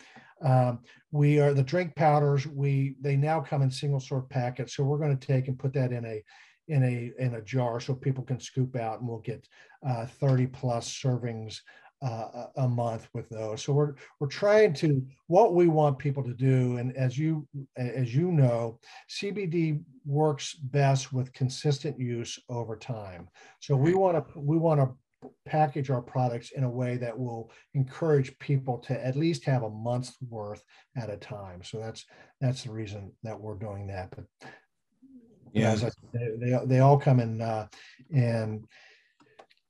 Um, 0.45 0.79
we 1.11 1.39
are 1.39 1.53
the 1.53 1.63
drink 1.63 1.95
powders. 1.95 2.45
We 2.45 2.95
they 3.01 3.17
now 3.17 3.41
come 3.41 3.63
in 3.63 3.71
single 3.71 3.99
serve 3.99 4.29
packets, 4.29 4.75
so 4.75 4.83
we're 4.83 4.99
going 4.99 5.17
to 5.17 5.27
take 5.27 5.47
and 5.47 5.57
put 5.57 5.73
that 5.73 5.91
in 5.91 6.05
a 6.05 6.23
in 6.67 6.83
a 6.83 7.11
in 7.21 7.35
a 7.35 7.41
jar 7.41 7.79
so 7.79 7.95
people 7.95 8.23
can 8.23 8.39
scoop 8.39 8.75
out, 8.75 8.99
and 8.99 9.09
we'll 9.09 9.19
get 9.19 9.47
uh, 9.87 10.05
30 10.05 10.47
plus 10.47 10.87
servings 10.87 11.59
uh, 12.01 12.47
a 12.57 12.67
month 12.67 13.07
with 13.13 13.27
those. 13.29 13.63
So 13.63 13.73
we're 13.73 13.95
we're 14.19 14.27
trying 14.27 14.73
to 14.75 15.01
what 15.27 15.55
we 15.55 15.67
want 15.67 15.97
people 15.97 16.23
to 16.23 16.33
do, 16.33 16.77
and 16.77 16.95
as 16.95 17.17
you 17.17 17.47
as 17.75 18.13
you 18.13 18.31
know, 18.31 18.79
CBD 19.09 19.81
works 20.05 20.53
best 20.53 21.11
with 21.11 21.33
consistent 21.33 21.99
use 21.99 22.37
over 22.49 22.75
time. 22.75 23.27
So 23.61 23.75
we 23.75 23.95
want 23.95 24.27
to 24.27 24.39
we 24.39 24.57
want 24.57 24.79
to 24.79 24.89
package 25.45 25.89
our 25.89 26.01
products 26.01 26.51
in 26.51 26.63
a 26.63 26.69
way 26.69 26.97
that 26.97 27.17
will 27.17 27.51
encourage 27.73 28.37
people 28.39 28.77
to 28.79 29.05
at 29.05 29.15
least 29.15 29.45
have 29.45 29.63
a 29.63 29.69
month's 29.69 30.15
worth 30.29 30.63
at 30.95 31.09
a 31.09 31.17
time. 31.17 31.63
So 31.63 31.79
that's 31.79 32.05
that's 32.41 32.63
the 32.63 32.71
reason 32.71 33.11
that 33.23 33.39
we're 33.39 33.55
doing 33.55 33.87
that. 33.87 34.13
But 34.15 34.49
yeah, 35.53 35.71
I, 35.71 35.89
they, 36.13 36.29
they, 36.39 36.65
they 36.65 36.79
all 36.79 36.97
come 36.97 37.19
in 37.19 37.41
uh, 37.41 37.67
in 38.09 38.65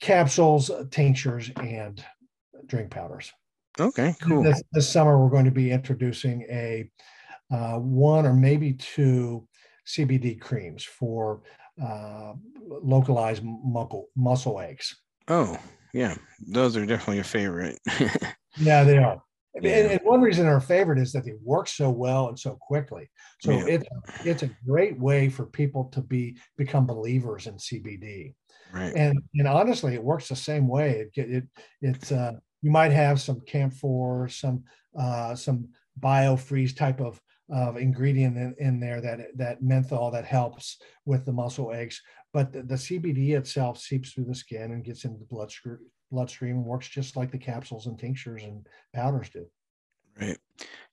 capsules, 0.01 0.71
tinctures, 0.91 1.51
and 1.57 2.03
drink 2.65 2.89
powders. 2.91 3.31
Okay, 3.79 4.15
cool. 4.21 4.43
This, 4.43 4.63
this 4.71 4.89
summer, 4.89 5.21
we're 5.21 5.29
going 5.29 5.45
to 5.45 5.51
be 5.51 5.71
introducing 5.71 6.43
a 6.43 6.89
uh, 7.51 7.77
one 7.77 8.25
or 8.25 8.33
maybe 8.33 8.73
two 8.73 9.47
CBD 9.87 10.39
creams 10.39 10.83
for 10.83 11.41
uh, 11.81 12.33
localized 12.65 13.43
muscle 13.43 14.07
muscle 14.15 14.61
aches. 14.61 14.95
Oh, 15.27 15.57
yeah, 15.93 16.15
those 16.45 16.75
are 16.77 16.85
definitely 16.85 17.19
a 17.19 17.23
favorite. 17.23 17.79
yeah, 18.57 18.83
they 18.83 18.97
are. 18.97 19.21
Yeah. 19.61 19.77
And, 19.77 19.91
and, 19.91 20.01
one 20.03 20.21
reason 20.21 20.45
they're 20.45 20.57
a 20.57 20.61
favorite 20.61 20.99
is 20.99 21.13
that 21.13 21.23
they 21.23 21.33
work 21.41 21.69
so 21.69 21.89
well 21.89 22.27
and 22.27 22.37
so 22.37 22.57
quickly. 22.59 23.09
So 23.41 23.51
yeah. 23.51 23.65
it's 23.67 23.87
it's 24.25 24.43
a 24.43 24.49
great 24.67 24.99
way 24.99 25.29
for 25.29 25.45
people 25.45 25.85
to 25.93 26.01
be 26.01 26.37
become 26.57 26.85
believers 26.85 27.47
in 27.47 27.55
CBD. 27.55 28.33
Right. 28.73 28.93
And 28.95 29.21
and 29.35 29.47
honestly, 29.47 29.93
it 29.93 30.03
works 30.03 30.27
the 30.27 30.35
same 30.35 30.67
way. 30.67 31.07
It 31.15 31.29
it 31.29 31.43
it's 31.81 32.11
uh, 32.11 32.33
you 32.61 32.71
might 32.71 32.91
have 32.91 33.21
some 33.21 33.39
camphor, 33.41 34.27
some 34.29 34.63
uh, 34.99 35.35
some 35.35 35.69
biofreeze 35.99 36.75
type 36.75 36.99
of 36.99 37.21
of 37.49 37.77
ingredient 37.77 38.37
in, 38.37 38.55
in 38.59 38.79
there 38.79 39.01
that 39.01 39.19
that 39.35 39.61
menthol 39.61 40.11
that 40.11 40.25
helps 40.25 40.77
with 41.05 41.25
the 41.25 41.31
muscle 41.31 41.73
aches. 41.73 42.01
But 42.33 42.51
the, 42.51 42.63
the 42.63 42.75
CBD 42.75 43.37
itself 43.37 43.77
seeps 43.77 44.11
through 44.11 44.25
the 44.25 44.35
skin 44.35 44.71
and 44.71 44.83
gets 44.83 45.05
into 45.05 45.19
the 45.19 45.25
bloodstream 45.25 45.79
bloodstream 46.11 46.57
and 46.57 46.65
works 46.65 46.87
just 46.87 47.15
like 47.15 47.31
the 47.31 47.37
capsules 47.37 47.87
and 47.87 47.97
tinctures 47.97 48.43
and 48.43 48.67
powders 48.93 49.29
do. 49.29 49.45
Right. 50.19 50.37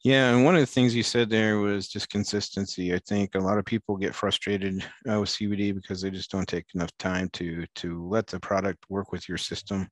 Yeah, 0.02 0.35
and 0.35 0.44
one 0.44 0.56
of 0.56 0.61
the 0.61 0.66
things 0.66 0.97
you 0.97 1.04
said 1.04 1.30
there 1.30 1.59
was 1.59 1.88
just 1.88 2.11
consistency. 2.11 2.92
I 2.92 2.99
think 3.06 3.35
a 3.35 3.38
lot 3.38 3.56
of 3.56 3.64
people 3.64 3.97
get 3.97 4.16
frustrated 4.16 4.85
uh, 5.09 5.21
with 5.21 5.28
CBD 5.28 5.73
because 5.73 6.02
they 6.02 6.11
just 6.11 6.30
don't 6.30 6.49
take 6.49 6.66
enough 6.75 6.90
time 6.99 7.28
to 7.35 7.64
to 7.76 8.09
let 8.09 8.26
the 8.26 8.40
product 8.40 8.85
work 8.88 9.12
with 9.12 9.28
your 9.28 9.38
system 9.38 9.88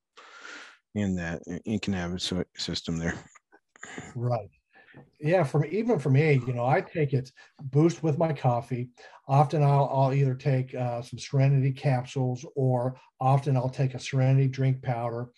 in 0.96 1.14
that 1.14 1.42
in 1.64 1.78
cannabis 1.78 2.32
system 2.56 2.98
there. 2.98 3.14
Right. 4.16 4.50
Yeah, 5.20 5.44
from 5.44 5.64
even 5.66 5.98
for 5.98 6.10
me, 6.10 6.40
you 6.46 6.52
know, 6.54 6.64
I 6.64 6.80
take 6.80 7.12
it 7.12 7.30
boost 7.62 8.02
with 8.02 8.18
my 8.18 8.32
coffee. 8.32 8.88
Often 9.28 9.62
I'll, 9.62 9.88
I'll 9.92 10.14
either 10.14 10.34
take 10.34 10.74
uh, 10.74 11.02
some 11.02 11.18
Serenity 11.18 11.72
capsules 11.72 12.44
or 12.56 12.96
often 13.20 13.56
I'll 13.56 13.68
take 13.68 13.94
a 13.94 13.98
Serenity 13.98 14.48
drink 14.48 14.82
powder, 14.82 15.28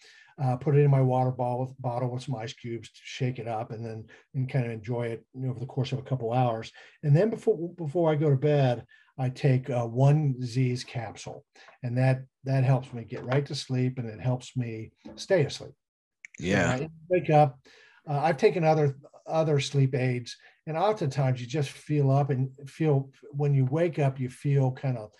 uh, 0.42 0.56
put 0.56 0.76
it 0.76 0.80
in 0.80 0.90
my 0.90 1.00
water 1.00 1.30
bottle 1.30 1.66
with, 1.66 1.82
bottle 1.82 2.10
with 2.10 2.22
some 2.22 2.36
ice 2.36 2.52
cubes, 2.52 2.90
shake 2.94 3.38
it 3.38 3.48
up, 3.48 3.72
and 3.72 3.84
then 3.84 4.06
and 4.34 4.48
kind 4.48 4.66
of 4.66 4.72
enjoy 4.72 5.06
it 5.06 5.24
you 5.34 5.42
know, 5.42 5.50
over 5.50 5.60
the 5.60 5.66
course 5.66 5.92
of 5.92 5.98
a 5.98 6.02
couple 6.02 6.32
hours. 6.32 6.72
And 7.02 7.14
then 7.14 7.28
before 7.28 7.70
before 7.76 8.10
I 8.10 8.14
go 8.14 8.30
to 8.30 8.36
bed, 8.36 8.86
I 9.18 9.28
take 9.28 9.68
uh, 9.68 9.86
one 9.86 10.40
Z's 10.42 10.84
capsule, 10.84 11.44
and 11.82 11.98
that 11.98 12.24
that 12.44 12.64
helps 12.64 12.92
me 12.92 13.04
get 13.04 13.24
right 13.24 13.44
to 13.46 13.54
sleep, 13.54 13.98
and 13.98 14.08
it 14.08 14.20
helps 14.20 14.56
me 14.56 14.92
stay 15.16 15.44
asleep. 15.44 15.72
Yeah, 16.38 16.86
wake 17.08 17.30
up. 17.30 17.58
Uh, 18.08 18.18
I've 18.18 18.36
taken 18.36 18.64
other 18.64 18.96
other 19.26 19.60
sleep 19.60 19.94
aids, 19.94 20.36
and 20.66 20.76
oftentimes 20.76 21.40
you 21.40 21.46
just 21.46 21.70
feel 21.70 22.10
up 22.10 22.30
and 22.30 22.50
feel 22.66 23.10
when 23.30 23.54
you 23.54 23.64
wake 23.66 23.98
up, 23.98 24.20
you 24.20 24.28
feel 24.28 24.72
kind 24.72 24.98
of 24.98 25.10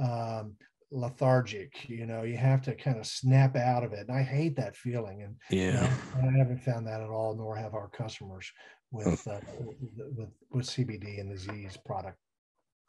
um, 0.00 0.54
lethargic. 0.90 1.88
You 1.88 2.06
know, 2.06 2.22
you 2.22 2.36
have 2.36 2.62
to 2.62 2.74
kind 2.74 2.98
of 2.98 3.06
snap 3.06 3.56
out 3.56 3.84
of 3.84 3.92
it, 3.92 4.08
and 4.08 4.16
I 4.16 4.22
hate 4.22 4.56
that 4.56 4.76
feeling. 4.76 5.22
And 5.22 5.36
yeah, 5.50 5.82
you 6.14 6.22
know, 6.22 6.28
I 6.28 6.38
haven't 6.38 6.62
found 6.62 6.86
that 6.86 7.00
at 7.00 7.10
all, 7.10 7.34
nor 7.34 7.56
have 7.56 7.74
our 7.74 7.88
customers 7.88 8.50
with 8.90 9.26
uh, 9.26 9.40
with 9.60 10.28
with 10.50 10.66
CBD 10.66 11.20
and 11.20 11.30
the 11.30 11.38
Z's 11.38 11.76
product. 11.84 12.18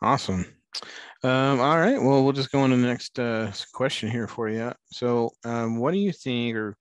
Awesome. 0.01 0.45
Um, 1.23 1.59
all 1.59 1.77
right. 1.77 2.01
Well, 2.01 2.23
we'll 2.23 2.33
just 2.33 2.51
go 2.51 2.61
on 2.61 2.71
to 2.71 2.77
the 2.77 2.87
next 2.87 3.19
uh, 3.19 3.51
question 3.73 4.09
here 4.09 4.27
for 4.27 4.49
you. 4.49 4.71
So, 4.91 5.31
um, 5.43 5.77
what 5.77 5.91
do 5.91 5.99
you 5.99 6.11
think, 6.11 6.55
or 6.55 6.75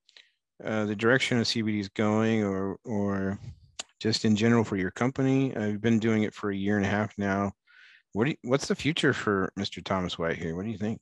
uh, 0.65 0.87
the 0.87 0.97
direction 0.97 1.39
of 1.39 1.47
CBD 1.47 1.81
is 1.81 1.89
going, 1.91 2.43
or 2.43 2.79
or 2.85 3.39
just 4.01 4.25
in 4.25 4.35
general 4.35 4.65
for 4.65 4.77
your 4.77 4.91
company? 4.91 5.55
Uh, 5.55 5.67
you've 5.67 5.81
been 5.81 5.99
doing 5.99 6.25
it 6.25 6.35
for 6.35 6.51
a 6.51 6.57
year 6.57 6.77
and 6.77 6.87
a 6.87 6.89
half 6.89 7.17
now. 7.19 7.53
What 8.13 8.25
do 8.25 8.31
you, 8.31 8.37
what's 8.43 8.67
the 8.67 8.75
future 8.75 9.13
for 9.13 9.53
Mr. 9.59 9.85
Thomas 9.85 10.19
White 10.19 10.39
here? 10.39 10.57
What 10.57 10.65
do 10.65 10.71
you 10.71 10.79
think? 10.79 11.01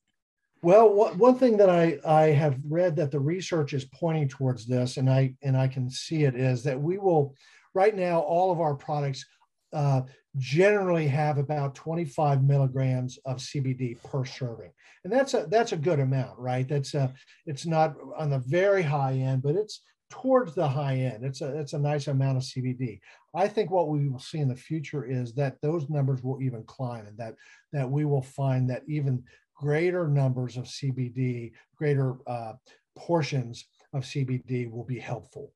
Well, 0.60 1.14
one 1.14 1.38
thing 1.38 1.56
that 1.58 1.70
I, 1.70 1.98
I 2.04 2.32
have 2.32 2.58
read 2.68 2.96
that 2.96 3.12
the 3.12 3.20
research 3.20 3.72
is 3.74 3.84
pointing 3.84 4.28
towards 4.28 4.66
this, 4.66 4.96
and 4.96 5.08
I 5.08 5.34
and 5.42 5.56
I 5.56 5.68
can 5.68 5.88
see 5.88 6.24
it 6.24 6.34
is 6.34 6.64
that 6.64 6.80
we 6.80 6.98
will 6.98 7.36
right 7.74 7.94
now 7.94 8.18
all 8.20 8.50
of 8.50 8.60
our 8.60 8.74
products 8.74 9.24
uh, 9.72 10.02
generally 10.36 11.06
have 11.06 11.38
about 11.38 11.76
25 11.76 12.42
milligrams 12.42 13.18
of 13.24 13.36
CBD 13.36 14.02
per 14.02 14.24
serving, 14.24 14.72
and 15.04 15.12
that's 15.12 15.32
a 15.34 15.46
that's 15.48 15.70
a 15.72 15.76
good 15.76 16.00
amount, 16.00 16.36
right? 16.40 16.68
That's 16.68 16.94
a 16.94 17.14
it's 17.46 17.64
not 17.64 17.94
on 18.16 18.28
the 18.28 18.40
very 18.40 18.82
high 18.82 19.12
end, 19.12 19.42
but 19.42 19.54
it's 19.54 19.82
towards 20.10 20.54
the 20.54 20.66
high 20.66 20.96
end. 20.96 21.24
It's 21.24 21.40
a 21.40 21.58
it's 21.58 21.72
a 21.72 21.78
nice 21.78 22.08
amount 22.08 22.38
of 22.38 22.42
CBD. 22.42 23.00
I 23.34 23.48
think 23.48 23.70
what 23.70 23.88
we 23.88 24.08
will 24.08 24.18
see 24.18 24.38
in 24.38 24.48
the 24.48 24.56
future 24.56 25.04
is 25.04 25.34
that 25.34 25.60
those 25.60 25.88
numbers 25.88 26.22
will 26.22 26.40
even 26.42 26.64
climb, 26.64 27.06
and 27.06 27.18
that 27.18 27.34
that 27.72 27.90
we 27.90 28.04
will 28.04 28.22
find 28.22 28.68
that 28.70 28.82
even 28.88 29.22
greater 29.54 30.08
numbers 30.08 30.56
of 30.56 30.64
CBD, 30.64 31.52
greater 31.76 32.16
uh, 32.26 32.54
portions 32.96 33.66
of 33.92 34.04
CBD 34.04 34.70
will 34.70 34.84
be 34.84 34.98
helpful. 34.98 35.52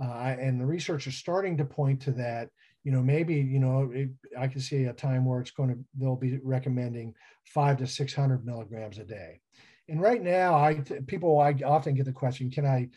Uh, 0.00 0.34
and 0.40 0.60
the 0.60 0.66
research 0.66 1.06
is 1.06 1.14
starting 1.14 1.56
to 1.56 1.64
point 1.64 2.00
to 2.02 2.10
that 2.12 2.50
you 2.84 2.92
know 2.92 3.02
maybe 3.02 3.34
you 3.34 3.58
know 3.58 3.90
it, 3.92 4.10
i 4.38 4.46
can 4.46 4.60
see 4.60 4.84
a 4.84 4.92
time 4.92 5.24
where 5.24 5.40
it's 5.40 5.50
going 5.50 5.70
to 5.70 5.78
they'll 5.98 6.16
be 6.16 6.38
recommending 6.42 7.14
five 7.44 7.78
to 7.78 7.86
600 7.86 8.44
milligrams 8.44 8.98
a 8.98 9.04
day 9.04 9.40
and 9.88 10.00
right 10.00 10.22
now 10.22 10.54
i 10.54 10.74
people 11.06 11.40
i 11.40 11.54
often 11.64 11.94
get 11.94 12.04
the 12.04 12.12
question 12.12 12.50
can 12.50 12.66
i 12.66 12.88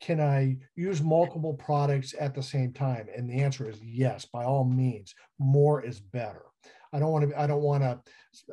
can 0.00 0.20
i 0.20 0.56
use 0.76 1.02
multiple 1.02 1.54
products 1.54 2.14
at 2.18 2.34
the 2.34 2.42
same 2.42 2.72
time? 2.72 3.06
And 3.14 3.28
the 3.28 3.40
answer 3.42 3.68
is 3.68 3.80
yes 3.82 4.24
by 4.24 4.44
all 4.44 4.64
means 4.64 5.14
more 5.38 5.84
is 5.84 6.00
better. 6.00 6.42
I 6.92 6.98
don't 6.98 7.12
want 7.12 7.30
to 7.30 7.40
i 7.40 7.46
don't 7.46 7.62
want 7.62 7.82
to 7.82 8.00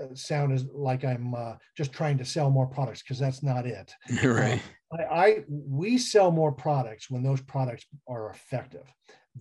uh, 0.01 0.13
sound 0.13 0.53
as 0.53 0.65
like 0.71 1.03
i'm 1.03 1.33
uh, 1.33 1.53
just 1.75 1.91
trying 1.91 2.17
to 2.19 2.25
sell 2.25 2.49
more 2.49 2.67
products 2.67 3.01
because 3.01 3.19
that's 3.19 3.43
not 3.43 3.65
it. 3.65 3.93
You're 4.21 4.33
right 4.45 4.61
I, 4.91 5.03
I 5.03 5.43
we 5.47 5.97
sell 5.97 6.31
more 6.31 6.51
products 6.51 7.09
when 7.09 7.23
those 7.23 7.41
products 7.41 7.85
are 8.07 8.29
effective. 8.29 8.85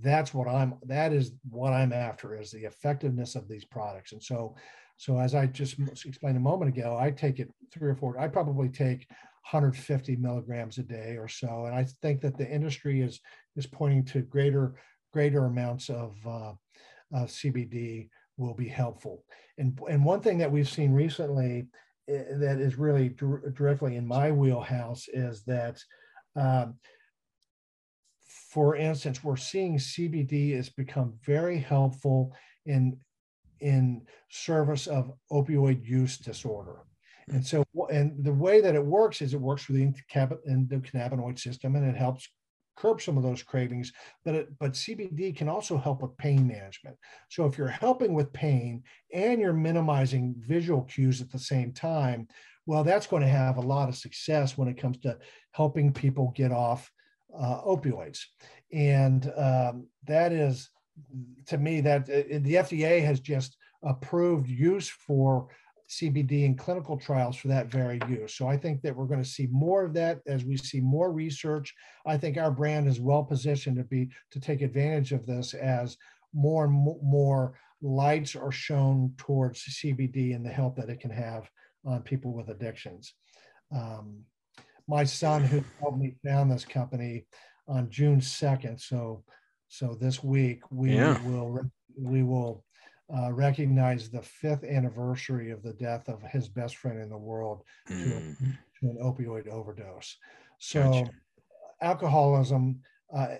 That's 0.00 0.32
what 0.32 0.48
i'm 0.48 0.74
that 0.86 1.12
is 1.12 1.32
what 1.48 1.72
i'm 1.72 1.92
after 1.92 2.38
is 2.40 2.50
the 2.50 2.64
effectiveness 2.64 3.34
of 3.34 3.48
these 3.48 3.64
products. 3.64 4.12
And 4.12 4.22
so 4.22 4.56
So 4.96 5.18
as 5.18 5.34
I 5.34 5.46
just 5.46 5.78
explained 6.06 6.36
a 6.36 6.40
moment 6.40 6.76
ago, 6.76 6.96
I 6.98 7.10
take 7.10 7.38
it 7.38 7.52
three 7.72 7.90
or 7.90 7.94
four. 7.94 8.18
I 8.18 8.28
probably 8.28 8.68
take 8.68 9.06
150 9.50 10.16
milligrams 10.16 10.78
a 10.78 10.82
day 10.82 11.16
or 11.18 11.28
so, 11.28 11.66
and 11.66 11.74
I 11.74 11.84
think 12.02 12.20
that 12.22 12.36
the 12.36 12.50
industry 12.50 13.02
is 13.02 13.20
is 13.56 13.66
pointing 13.66 14.04
to 14.06 14.22
greater 14.22 14.74
greater 15.12 15.44
amounts 15.46 15.88
of 15.88 16.16
uh, 16.26 16.52
uh, 17.14 17.24
CBD 17.26 18.08
will 18.36 18.54
be 18.54 18.68
helpful. 18.68 19.24
And 19.58 19.78
and 19.88 20.04
one 20.04 20.20
thing 20.20 20.38
that 20.38 20.50
we've 20.50 20.68
seen 20.68 20.92
recently 20.92 21.68
eh, 22.08 22.24
that 22.38 22.58
is 22.58 22.76
really 22.76 23.10
directly 23.10 23.96
in 23.96 24.06
my 24.06 24.32
wheelhouse 24.32 25.08
is 25.12 25.44
that. 25.44 25.82
Um, 26.34 26.76
for 28.50 28.76
instance, 28.76 29.22
we're 29.22 29.36
seeing 29.36 29.76
CBD 29.76 30.54
has 30.56 30.70
become 30.70 31.14
very 31.24 31.58
helpful 31.58 32.34
in 32.64 32.98
in 33.60 34.02
service 34.28 34.86
of 34.86 35.12
opioid 35.30 35.84
use 35.84 36.18
disorder. 36.18 36.80
And 37.28 37.44
so, 37.44 37.64
and 37.90 38.24
the 38.24 38.32
way 38.32 38.60
that 38.60 38.74
it 38.74 38.84
works 38.84 39.20
is 39.20 39.34
it 39.34 39.40
works 39.40 39.64
through 39.64 39.76
the 39.76 39.92
endocannabinoid 40.48 41.38
system 41.38 41.74
and 41.74 41.84
it 41.84 41.96
helps 41.96 42.28
curb 42.76 43.00
some 43.00 43.16
of 43.16 43.22
those 43.22 43.42
cravings. 43.42 43.92
But 44.24 44.34
it, 44.34 44.58
but 44.58 44.72
CBD 44.72 45.34
can 45.34 45.48
also 45.48 45.76
help 45.76 46.02
with 46.02 46.16
pain 46.18 46.46
management. 46.46 46.96
So 47.28 47.46
if 47.46 47.58
you're 47.58 47.68
helping 47.68 48.14
with 48.14 48.32
pain 48.32 48.84
and 49.12 49.40
you're 49.40 49.52
minimizing 49.52 50.34
visual 50.38 50.82
cues 50.82 51.20
at 51.20 51.30
the 51.30 51.38
same 51.38 51.72
time, 51.72 52.28
well, 52.66 52.84
that's 52.84 53.06
going 53.06 53.22
to 53.22 53.28
have 53.28 53.56
a 53.56 53.62
lot 53.62 53.88
of 53.88 53.96
success 53.96 54.56
when 54.56 54.68
it 54.68 54.78
comes 54.78 54.98
to 54.98 55.18
helping 55.52 55.92
people 55.92 56.32
get 56.36 56.52
off 56.52 56.90
uh, 57.36 57.60
opioids. 57.62 58.20
And 58.72 59.32
um, 59.36 59.86
that 60.06 60.32
is 60.32 60.68
to 61.46 61.58
me 61.58 61.80
that 61.82 62.02
uh, 62.02 62.38
the 62.40 62.54
FDA 62.54 63.04
has 63.04 63.20
just 63.20 63.56
approved 63.82 64.48
use 64.48 64.88
for 64.88 65.48
CBD 65.88 66.44
in 66.44 66.56
clinical 66.56 66.96
trials 66.96 67.36
for 67.36 67.48
that 67.48 67.70
very 67.70 68.00
use. 68.08 68.34
So 68.34 68.48
I 68.48 68.56
think 68.56 68.82
that 68.82 68.94
we're 68.94 69.06
going 69.06 69.22
to 69.22 69.28
see 69.28 69.46
more 69.50 69.84
of 69.84 69.94
that 69.94 70.20
as 70.26 70.44
we 70.44 70.56
see 70.56 70.80
more 70.80 71.12
research. 71.12 71.74
I 72.04 72.16
think 72.16 72.36
our 72.36 72.50
brand 72.50 72.88
is 72.88 73.00
well 73.00 73.22
positioned 73.22 73.76
to 73.76 73.84
be 73.84 74.08
to 74.32 74.40
take 74.40 74.62
advantage 74.62 75.12
of 75.12 75.26
this 75.26 75.54
as 75.54 75.96
more 76.34 76.64
and 76.64 76.74
more 77.02 77.58
lights 77.82 78.34
are 78.34 78.52
shown 78.52 79.12
towards 79.16 79.62
CBD 79.62 80.34
and 80.34 80.44
the 80.44 80.50
help 80.50 80.76
that 80.76 80.90
it 80.90 81.00
can 81.00 81.10
have 81.10 81.48
on 81.84 82.02
people 82.02 82.32
with 82.32 82.48
addictions. 82.48 83.14
Um, 83.72 84.24
my 84.88 85.04
son, 85.04 85.44
who 85.44 85.62
helped 85.80 85.98
me 85.98 86.16
found 86.24 86.50
this 86.50 86.64
company 86.64 87.26
on 87.68 87.90
June 87.90 88.20
2nd, 88.20 88.80
so 88.80 89.24
so 89.68 89.96
this 90.00 90.22
week 90.22 90.60
we 90.70 90.94
yeah. 90.94 91.20
will 91.26 91.60
we 91.98 92.22
will 92.22 92.64
uh, 93.14 93.32
recognize 93.32 94.10
the 94.10 94.22
fifth 94.22 94.64
anniversary 94.64 95.50
of 95.50 95.62
the 95.62 95.72
death 95.74 96.08
of 96.08 96.22
his 96.22 96.48
best 96.48 96.76
friend 96.76 97.00
in 97.00 97.08
the 97.08 97.16
world 97.16 97.62
mm. 97.88 98.04
to, 98.04 98.36
to, 98.80 98.90
an 98.90 98.98
opioid 99.02 99.48
overdose. 99.48 100.16
So 100.58 100.82
gotcha. 100.82 101.10
alcoholism. 101.82 102.80
Uh, 103.14 103.36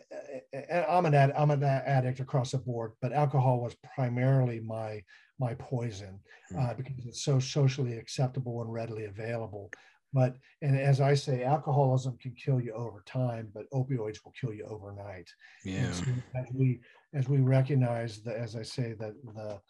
I'm 0.89 1.07
an 1.07 1.15
ad, 1.15 1.33
I'm 1.37 1.51
an 1.51 1.65
addict 1.65 2.21
across 2.21 2.53
the 2.53 2.59
board, 2.59 2.93
but 3.03 3.13
alcohol 3.13 3.61
was 3.61 3.75
primarily 3.95 4.61
my 4.61 5.03
my 5.41 5.55
poison 5.55 6.21
uh, 6.57 6.61
mm. 6.61 6.77
because 6.77 7.05
it's 7.05 7.25
so 7.25 7.41
socially 7.41 7.99
acceptable 7.99 8.63
and 8.63 8.73
readily 8.73 9.07
available. 9.07 9.71
But 10.17 10.39
and 10.63 10.79
as 10.79 11.03
I 11.03 11.13
say, 11.13 11.45
alcoholism 11.45 12.17
can 12.17 12.33
kill 12.33 12.59
you 12.59 12.73
over 12.73 13.03
time, 13.05 13.51
but 13.53 13.71
opioids 13.71 14.25
will 14.25 14.33
kill 14.41 14.55
you 14.55 14.65
overnight. 14.65 15.29
Yeah. 15.63 15.93
So 15.93 16.05
as 16.35 16.47
we 16.55 16.81
as 17.13 17.29
we 17.29 17.41
recognize 17.41 18.23
that, 18.23 18.37
as 18.37 18.57
I 18.57 18.63
say, 18.63 18.95
that 18.99 19.13
the 19.35 19.61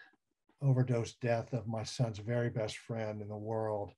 overdose 0.62 1.14
death 1.14 1.52
of 1.52 1.66
my 1.66 1.82
son's 1.82 2.18
very 2.18 2.48
best 2.48 2.78
friend 2.78 3.20
in 3.20 3.26
the 3.26 3.36
world, 3.36 3.90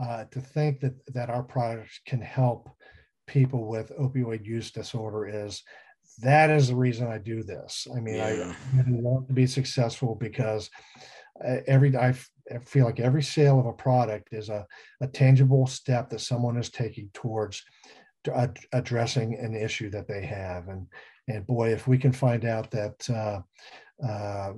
uh, 0.00 0.26
to 0.30 0.40
think 0.40 0.78
that 0.82 0.94
that 1.12 1.28
our 1.28 1.42
products 1.42 1.98
can 2.06 2.20
help 2.20 2.70
people 3.26 3.66
with 3.66 3.98
opioid 3.98 4.44
use 4.46 4.70
disorder 4.70 5.26
is 5.26 5.64
that 6.22 6.50
is 6.50 6.68
the 6.68 6.76
reason 6.76 7.08
I 7.08 7.18
do 7.18 7.42
this. 7.42 7.88
I 7.92 7.98
mean, 7.98 8.14
yeah. 8.14 8.54
I 8.78 8.84
want 8.86 9.26
to 9.26 9.34
be 9.34 9.48
successful 9.48 10.14
because 10.14 10.70
every 11.44 11.96
I 11.96 12.14
feel 12.64 12.84
like 12.84 13.00
every 13.00 13.22
sale 13.22 13.58
of 13.58 13.66
a 13.66 13.72
product 13.72 14.28
is 14.32 14.48
a, 14.48 14.66
a 15.00 15.06
tangible 15.06 15.66
step 15.66 16.10
that 16.10 16.20
someone 16.20 16.56
is 16.56 16.70
taking 16.70 17.10
towards 17.12 17.62
addressing 18.72 19.34
an 19.34 19.54
issue 19.54 19.90
that 19.90 20.08
they 20.08 20.24
have. 20.24 20.68
And 20.68 20.86
and 21.28 21.46
boy, 21.46 21.72
if 21.72 21.88
we 21.88 21.98
can 21.98 22.12
find 22.12 22.44
out 22.44 22.70
that 22.70 23.10
uh, 23.10 23.40
uh, 24.06 24.52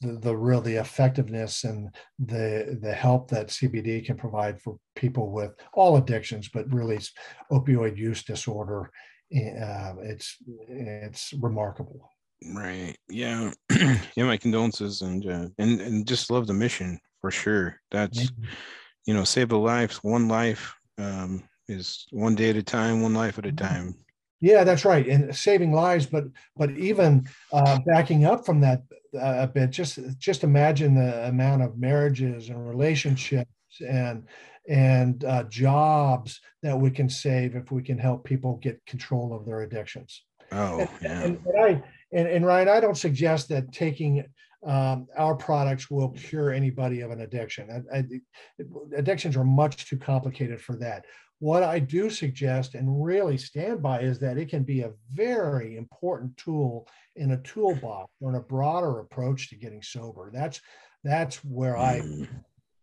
the, 0.00 0.12
the 0.18 0.36
real 0.36 0.60
the 0.60 0.76
effectiveness 0.76 1.64
and 1.64 1.94
the 2.18 2.78
the 2.80 2.92
help 2.92 3.30
that 3.30 3.48
CBD 3.48 4.04
can 4.04 4.16
provide 4.16 4.60
for 4.60 4.78
people 4.94 5.30
with 5.30 5.52
all 5.74 5.96
addictions, 5.96 6.48
but 6.52 6.72
really 6.72 7.00
opioid 7.50 7.96
use 7.96 8.22
disorder, 8.22 8.90
uh, 9.32 9.94
it's 10.02 10.36
it's 10.68 11.32
remarkable. 11.40 12.10
Right. 12.54 12.96
Yeah. 13.08 13.52
yeah. 13.70 14.24
My 14.24 14.36
condolences 14.36 15.02
and 15.02 15.26
uh, 15.26 15.48
and 15.58 15.80
and 15.80 16.06
just 16.06 16.30
love 16.30 16.46
the 16.46 16.54
mission 16.54 16.98
for 17.20 17.30
sure. 17.30 17.80
That's 17.90 18.32
you 19.06 19.14
know 19.14 19.24
save 19.24 19.52
a 19.52 19.56
life, 19.56 20.02
one 20.02 20.28
life 20.28 20.74
um, 20.98 21.42
is 21.68 22.06
one 22.10 22.34
day 22.34 22.50
at 22.50 22.56
a 22.56 22.62
time, 22.62 23.02
one 23.02 23.14
life 23.14 23.38
at 23.38 23.46
a 23.46 23.48
mm-hmm. 23.48 23.66
time. 23.66 23.94
Yeah, 24.40 24.64
that's 24.64 24.86
right. 24.86 25.06
And 25.06 25.34
saving 25.36 25.72
lives, 25.72 26.06
but 26.06 26.24
but 26.56 26.70
even 26.72 27.28
uh, 27.52 27.78
backing 27.86 28.24
up 28.24 28.46
from 28.46 28.60
that 28.62 28.82
uh, 29.14 29.42
a 29.42 29.46
bit, 29.46 29.70
just 29.70 29.98
just 30.18 30.44
imagine 30.44 30.94
the 30.94 31.28
amount 31.28 31.62
of 31.62 31.78
marriages 31.78 32.48
and 32.48 32.66
relationships 32.66 33.50
and 33.86 34.26
and 34.68 35.24
uh, 35.24 35.44
jobs 35.44 36.40
that 36.62 36.78
we 36.78 36.90
can 36.90 37.08
save 37.08 37.54
if 37.54 37.70
we 37.70 37.82
can 37.82 37.98
help 37.98 38.24
people 38.24 38.56
get 38.62 38.84
control 38.86 39.34
of 39.34 39.44
their 39.44 39.60
addictions. 39.60 40.22
Oh, 40.52 40.80
and, 40.80 40.88
yeah. 41.02 41.22
And, 41.22 41.46
and 41.46 41.64
I 41.64 41.82
and, 42.12 42.28
and 42.28 42.46
Ryan, 42.46 42.68
I 42.68 42.80
don't 42.80 42.96
suggest 42.96 43.48
that 43.48 43.72
taking 43.72 44.24
um, 44.66 45.06
our 45.16 45.34
products 45.34 45.90
will 45.90 46.10
cure 46.10 46.52
anybody 46.52 47.00
of 47.00 47.10
an 47.10 47.22
addiction. 47.22 47.84
I, 47.92 47.98
I, 47.98 48.04
addictions 48.96 49.36
are 49.36 49.44
much 49.44 49.88
too 49.88 49.96
complicated 49.96 50.60
for 50.60 50.76
that. 50.76 51.06
What 51.38 51.62
I 51.62 51.78
do 51.78 52.10
suggest 52.10 52.74
and 52.74 53.02
really 53.02 53.38
stand 53.38 53.82
by 53.82 54.00
is 54.00 54.18
that 54.18 54.36
it 54.36 54.50
can 54.50 54.62
be 54.62 54.82
a 54.82 54.92
very 55.10 55.76
important 55.76 56.36
tool 56.36 56.86
in 57.16 57.30
a 57.30 57.38
toolbox 57.38 58.12
or 58.20 58.30
in 58.30 58.36
a 58.36 58.42
broader 58.42 58.98
approach 58.98 59.48
to 59.48 59.56
getting 59.56 59.82
sober. 59.82 60.30
That's 60.32 60.60
that's 61.02 61.36
where 61.42 61.78
I 61.78 62.00
mm. 62.00 62.28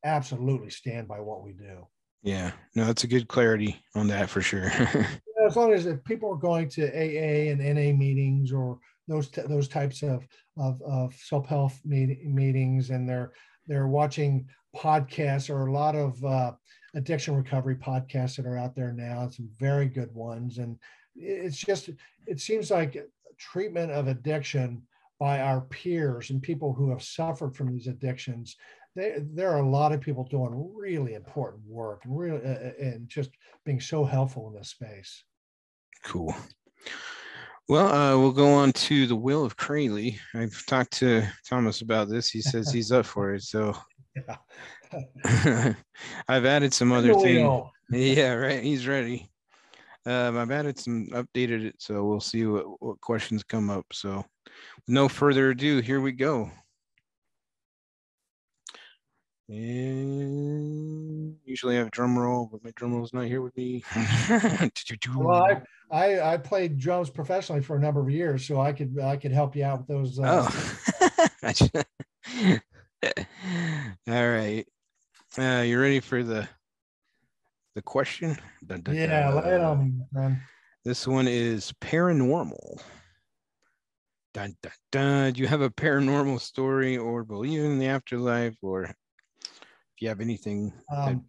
absolutely 0.04 0.72
stand 0.72 1.08
by 1.08 1.20
what 1.20 1.44
we 1.44 1.54
do. 1.54 1.88
Yeah, 2.24 2.52
no, 2.74 2.86
that's 2.86 3.04
a 3.04 3.08
good 3.08 3.28
clarity 3.28 3.80
on 3.94 4.08
that 4.08 4.30
for 4.30 4.42
sure. 4.42 4.72
as 5.48 5.56
long 5.56 5.74
as 5.74 5.88
people 6.06 6.32
are 6.32 6.38
going 6.38 6.70
to 6.70 6.88
AA 6.88 7.52
and 7.52 7.60
NA 7.60 7.98
meetings 7.98 8.52
or 8.52 8.80
those 9.08 9.30
those 9.30 9.68
types 9.68 10.04
of 10.04 10.28
of, 10.58 10.82
of 10.82 11.14
self 11.16 11.48
help 11.48 11.72
meet- 11.86 12.26
meetings, 12.26 12.90
and 12.90 13.08
they're 13.08 13.32
they're 13.68 13.88
watching 13.88 14.48
podcasts 14.76 15.50
or 15.50 15.68
a 15.68 15.72
lot 15.72 15.96
of 15.96 16.24
uh, 16.24 16.52
addiction 16.96 17.36
recovery 17.36 17.76
podcasts 17.76 18.36
that 18.36 18.46
are 18.46 18.58
out 18.58 18.76
there 18.76 18.94
now. 18.94 19.28
Some 19.30 19.50
very 19.60 19.88
good 19.88 20.14
ones, 20.14 20.58
and 20.58 20.78
it's 21.16 21.58
just 21.58 21.90
it 22.28 22.40
seems 22.40 22.70
like 22.70 23.10
treatment 23.38 23.92
of 23.92 24.08
addiction 24.08 24.84
by 25.20 25.42
our 25.42 25.62
peers 25.62 26.30
and 26.30 26.42
people 26.42 26.74
who 26.74 26.90
have 26.90 27.02
suffered 27.02 27.56
from 27.56 27.72
these 27.72 27.88
addictions 27.88 28.56
they, 28.98 29.18
there 29.34 29.52
are 29.52 29.62
a 29.62 29.70
lot 29.70 29.92
of 29.92 30.02
people 30.02 30.28
doing 30.30 30.72
really 30.76 31.14
important 31.14 31.64
work 31.66 32.04
and 32.04 32.18
really 32.18 32.44
uh, 32.44 32.50
uh 32.50 32.72
and 32.80 33.08
just 33.08 33.30
being 33.64 33.80
so 33.80 34.04
helpful 34.04 34.48
in 34.50 34.56
this 34.56 34.70
space 34.70 35.24
cool 36.04 36.36
well, 37.70 37.88
uh, 37.94 38.18
we'll 38.18 38.32
go 38.32 38.54
on 38.54 38.72
to 38.72 39.08
the 39.08 39.16
will 39.16 39.44
of 39.44 39.58
Crayley. 39.58 40.18
I've 40.34 40.66
talked 40.68 40.94
to 41.00 41.24
Thomas 41.48 41.82
about 41.82 42.08
this. 42.08 42.30
He 42.30 42.42
says 42.42 42.72
he's 42.74 42.92
up 42.92 43.06
for 43.06 43.34
it. 43.34 43.44
So 43.44 43.76
I've 46.28 46.46
added 46.46 46.74
some 46.74 46.92
other 46.92 47.14
things. 47.14 47.64
Yeah, 47.90 48.34
right. 48.34 48.64
He's 48.64 48.88
ready. 48.88 49.30
Um, 50.06 50.38
I've 50.38 50.52
added 50.52 50.80
some 50.80 51.08
updated 51.12 51.66
it, 51.66 51.76
so 51.80 52.06
we'll 52.06 52.22
see 52.22 52.46
what, 52.46 52.82
what 52.82 53.02
questions 53.02 53.44
come 53.44 53.70
up. 53.70 53.86
So, 53.92 54.24
no 54.88 55.10
further 55.10 55.50
ado, 55.50 55.82
here 55.82 56.00
we 56.00 56.14
go. 56.14 56.50
And 59.50 61.38
usually 61.46 61.76
I 61.76 61.80
have 61.80 61.92
drum 61.92 62.20
roll, 62.20 62.50
but 62.52 62.64
my 62.64 62.72
drum 62.76 62.94
roll 62.94 63.06
is 63.06 63.14
not 63.14 63.26
here 63.26 63.42
with 63.42 63.56
me. 63.56 63.84
well, 65.16 65.44
I, 65.44 65.62
I, 65.90 66.34
I 66.34 66.38
played 66.38 66.78
drums 66.78 67.10
professionally 67.10 67.62
for 67.62 67.78
a 67.78 67.80
number 67.80 68.02
of 68.02 68.10
years, 68.10 68.46
so 68.46 68.60
I 68.60 68.74
could 68.74 69.00
I 69.00 69.16
could 69.16 69.32
help 69.32 69.56
you 69.56 69.64
out 69.64 69.80
with 69.80 69.88
those. 69.88 70.20
Uh, 70.20 70.50
oh, 70.52 70.70
all 74.08 74.30
right. 74.30 74.66
Uh, 75.38 75.62
you 75.62 75.80
ready 75.80 76.02
for 76.02 76.24
the 76.24 76.48
the 77.76 77.82
question? 77.82 78.38
Dun, 78.66 78.82
dun, 78.82 78.96
yeah, 78.96 79.32
dun. 79.32 79.46
lay 79.46 79.54
it 79.54 79.62
on 79.62 79.80
me, 79.84 79.94
man. 80.12 80.42
This 80.84 81.08
one 81.08 81.28
is 81.28 81.74
paranormal 81.82 82.82
Dun, 84.34 84.56
dun, 84.62 84.72
dun. 84.92 85.34
Do 85.34 85.42
you 85.42 85.48
have 85.48 85.62
a 85.62 85.70
paranormal 85.70 86.40
story 86.40 86.96
or 86.96 87.24
believe 87.24 87.64
in 87.64 87.80
the 87.80 87.88
afterlife 87.88 88.56
or 88.62 88.94
if 89.98 90.04
you 90.04 90.10
have 90.10 90.22
anything? 90.22 90.72
Um, 90.96 91.26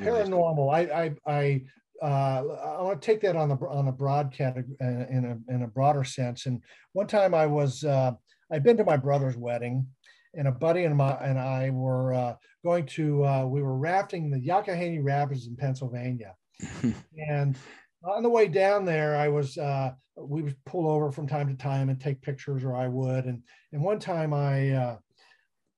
paranormal. 0.00 0.72
I 0.72 1.04
I 1.04 1.14
I 1.26 1.62
uh, 2.02 2.42
I 2.78 2.82
want 2.82 3.00
to 3.00 3.06
take 3.06 3.20
that 3.20 3.36
on 3.36 3.50
the 3.50 3.56
on 3.56 3.88
a 3.88 3.92
broad 3.92 4.32
category 4.32 4.74
in 4.80 5.42
a 5.48 5.54
in 5.54 5.62
a 5.62 5.66
broader 5.66 6.02
sense. 6.02 6.46
And 6.46 6.62
one 6.94 7.06
time 7.06 7.34
I 7.34 7.44
was 7.44 7.84
uh, 7.84 8.12
I'd 8.50 8.62
been 8.62 8.78
to 8.78 8.84
my 8.84 8.96
brother's 8.96 9.36
wedding, 9.36 9.86
and 10.32 10.48
a 10.48 10.52
buddy 10.52 10.84
and 10.84 10.96
my 10.96 11.12
and 11.16 11.38
I 11.38 11.68
were 11.68 12.14
uh, 12.14 12.34
going 12.64 12.86
to 12.86 13.24
uh, 13.24 13.46
we 13.46 13.62
were 13.62 13.76
rafting 13.76 14.30
the 14.30 14.40
Youghiogheny 14.40 15.04
Rapids 15.04 15.46
in 15.46 15.56
Pennsylvania, 15.56 16.34
and 17.28 17.54
on 18.02 18.22
the 18.22 18.30
way 18.30 18.48
down 18.48 18.86
there, 18.86 19.14
I 19.16 19.28
was 19.28 19.58
uh, 19.58 19.92
we 20.16 20.40
would 20.40 20.56
pull 20.64 20.88
over 20.88 21.12
from 21.12 21.26
time 21.26 21.48
to 21.48 21.54
time 21.54 21.90
and 21.90 22.00
take 22.00 22.22
pictures, 22.22 22.64
or 22.64 22.74
I 22.74 22.88
would. 22.88 23.26
And 23.26 23.42
and 23.72 23.82
one 23.82 23.98
time 23.98 24.32
I 24.32 24.70
uh, 24.70 24.96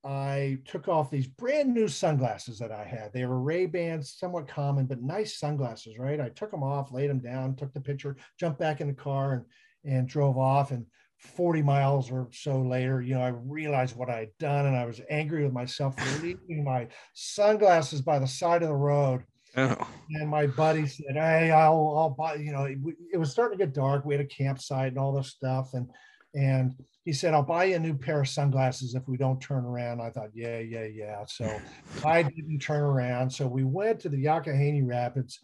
I 0.08 0.58
took 0.64 0.88
off 0.88 1.10
these 1.10 1.26
brand 1.26 1.74
new 1.74 1.86
sunglasses 1.86 2.58
that 2.60 2.72
I 2.72 2.84
had. 2.84 3.12
They 3.12 3.26
were 3.26 3.40
Ray 3.40 3.66
Bans, 3.66 4.14
somewhat 4.18 4.48
common, 4.48 4.86
but 4.86 5.02
nice 5.02 5.38
sunglasses, 5.38 5.98
right? 5.98 6.20
I 6.20 6.30
took 6.30 6.50
them 6.50 6.62
off, 6.62 6.92
laid 6.92 7.10
them 7.10 7.18
down, 7.18 7.56
took 7.56 7.74
the 7.74 7.80
picture, 7.80 8.16
jumped 8.40 8.58
back 8.58 8.80
in 8.80 8.88
the 8.88 8.94
car, 8.94 9.34
and 9.34 9.44
and 9.84 10.08
drove 10.08 10.38
off. 10.38 10.70
And 10.70 10.86
40 11.18 11.62
miles 11.62 12.10
or 12.10 12.28
so 12.32 12.60
later, 12.60 13.02
you 13.02 13.14
know, 13.14 13.20
I 13.20 13.28
realized 13.28 13.96
what 13.96 14.08
I 14.08 14.20
had 14.20 14.38
done, 14.38 14.66
and 14.66 14.76
I 14.76 14.86
was 14.86 15.00
angry 15.10 15.44
with 15.44 15.52
myself 15.52 15.98
for 15.98 16.22
leaving 16.22 16.64
my 16.64 16.88
sunglasses 17.12 18.00
by 18.00 18.18
the 18.18 18.26
side 18.26 18.62
of 18.62 18.68
the 18.68 18.74
road 18.74 19.24
Oh. 19.56 19.88
And 20.10 20.28
my 20.28 20.46
buddy 20.46 20.86
said, 20.86 21.14
"Hey, 21.14 21.50
I'll, 21.50 21.94
I'll 21.96 22.10
buy." 22.10 22.34
You 22.34 22.52
know, 22.52 22.64
it, 22.64 22.78
it, 23.12 23.16
was 23.16 23.30
starting 23.30 23.58
to 23.58 23.64
get 23.64 23.74
dark. 23.74 24.04
We 24.04 24.14
had 24.14 24.24
a 24.24 24.28
campsite 24.28 24.88
and 24.88 24.98
all 24.98 25.12
this 25.12 25.28
stuff, 25.28 25.74
and 25.74 25.90
and 26.38 26.74
he 27.04 27.12
said, 27.12 27.34
"I'll 27.34 27.42
buy 27.42 27.64
you 27.64 27.76
a 27.76 27.80
new 27.80 27.94
pair 27.94 28.20
of 28.20 28.28
sunglasses 28.28 28.94
if 28.94 29.08
we 29.08 29.16
don't 29.16 29.40
turn 29.40 29.64
around." 29.64 30.00
I 30.00 30.10
thought, 30.10 30.30
"Yeah, 30.34 30.58
yeah, 30.58 30.84
yeah." 30.84 31.24
So 31.26 31.60
I 32.04 32.22
didn't 32.22 32.60
turn 32.60 32.82
around. 32.82 33.30
So 33.30 33.46
we 33.46 33.64
went 33.64 34.00
to 34.00 34.08
the 34.08 34.24
Youghiogheny 34.24 34.86
Rapids, 34.86 35.40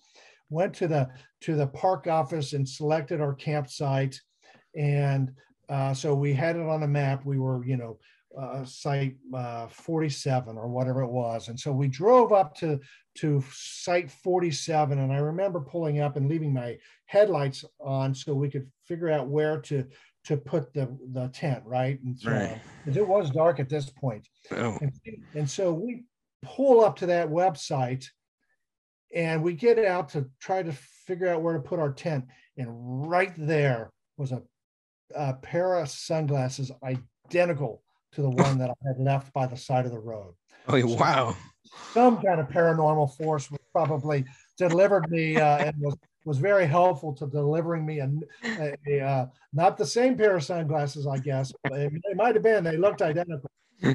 went 0.50 0.74
to 0.74 0.86
the 0.86 1.08
to 1.42 1.56
the 1.56 1.66
park 1.66 2.06
office 2.06 2.52
and 2.52 2.68
selected 2.68 3.20
our 3.20 3.34
campsite, 3.34 4.20
and 4.76 5.32
uh, 5.68 5.94
so 5.94 6.14
we 6.14 6.32
had 6.32 6.56
it 6.56 6.66
on 6.66 6.82
a 6.82 6.88
map. 6.88 7.24
We 7.24 7.38
were, 7.38 7.64
you 7.64 7.76
know, 7.76 7.98
uh, 8.38 8.64
site 8.64 9.16
uh, 9.32 9.66
47 9.68 10.56
or 10.56 10.68
whatever 10.68 11.02
it 11.02 11.10
was. 11.10 11.48
And 11.48 11.58
so 11.58 11.72
we 11.72 11.88
drove 11.88 12.32
up 12.32 12.54
to, 12.56 12.80
to 13.16 13.44
site 13.52 14.10
47. 14.10 14.98
And 14.98 15.12
I 15.12 15.18
remember 15.18 15.60
pulling 15.60 16.00
up 16.00 16.16
and 16.16 16.28
leaving 16.28 16.52
my 16.52 16.76
headlights 17.06 17.64
on 17.80 18.14
so 18.14 18.34
we 18.34 18.50
could 18.50 18.70
figure 18.86 19.10
out 19.10 19.28
where 19.28 19.60
to, 19.62 19.86
to 20.24 20.36
put 20.36 20.72
the, 20.72 20.96
the 21.12 21.28
tent, 21.28 21.62
right? 21.66 22.00
And 22.02 22.18
so, 22.18 22.30
right. 22.30 22.60
it 22.86 23.06
was 23.06 23.30
dark 23.30 23.60
at 23.60 23.68
this 23.68 23.90
point. 23.90 24.26
Oh. 24.50 24.78
And, 24.80 24.92
and 25.34 25.50
so 25.50 25.72
we 25.72 26.04
pull 26.42 26.84
up 26.84 26.96
to 26.96 27.06
that 27.06 27.28
website 27.28 28.06
and 29.14 29.42
we 29.42 29.52
get 29.52 29.78
out 29.78 30.08
to 30.10 30.28
try 30.40 30.62
to 30.62 30.72
figure 31.06 31.28
out 31.28 31.42
where 31.42 31.54
to 31.54 31.60
put 31.60 31.78
our 31.78 31.92
tent. 31.92 32.24
And 32.56 32.68
right 33.08 33.32
there 33.36 33.90
was 34.16 34.32
a, 34.32 34.42
a 35.14 35.34
pair 35.34 35.74
of 35.74 35.88
sunglasses 35.88 36.72
identical 36.82 37.82
to 38.12 38.22
the 38.22 38.30
one 38.30 38.58
that 38.58 38.70
I 38.70 38.88
had 38.88 38.98
left 38.98 39.32
by 39.32 39.46
the 39.46 39.56
side 39.56 39.86
of 39.86 39.92
the 39.92 40.00
road. 40.00 40.34
Oh, 40.66 40.80
so 40.80 40.86
wow. 40.94 41.36
Some 41.92 42.22
kind 42.22 42.40
of 42.40 42.48
paranormal 42.48 43.14
force 43.18 43.50
was 43.50 43.60
probably 43.70 44.24
delivered 44.56 45.10
me 45.10 45.36
uh, 45.36 45.58
and 45.58 45.74
was, 45.78 45.94
was 46.24 46.38
very 46.38 46.66
helpful 46.66 47.12
to 47.14 47.26
delivering 47.26 47.84
me 47.84 48.00
a, 48.00 48.10
a, 48.44 48.74
a 48.88 49.00
uh, 49.00 49.26
not 49.52 49.76
the 49.76 49.86
same 49.86 50.16
pair 50.16 50.36
of 50.36 50.44
sunglasses, 50.44 51.06
I 51.06 51.18
guess. 51.18 51.52
They, 51.70 51.88
they 51.88 52.14
might 52.14 52.34
have 52.34 52.42
been. 52.42 52.64
They 52.64 52.76
looked 52.76 53.02
identical. 53.02 53.50
Uh, 53.82 53.94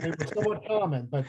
they 0.00 0.10
were 0.10 0.26
somewhat 0.34 0.66
common, 0.66 1.06
but 1.10 1.26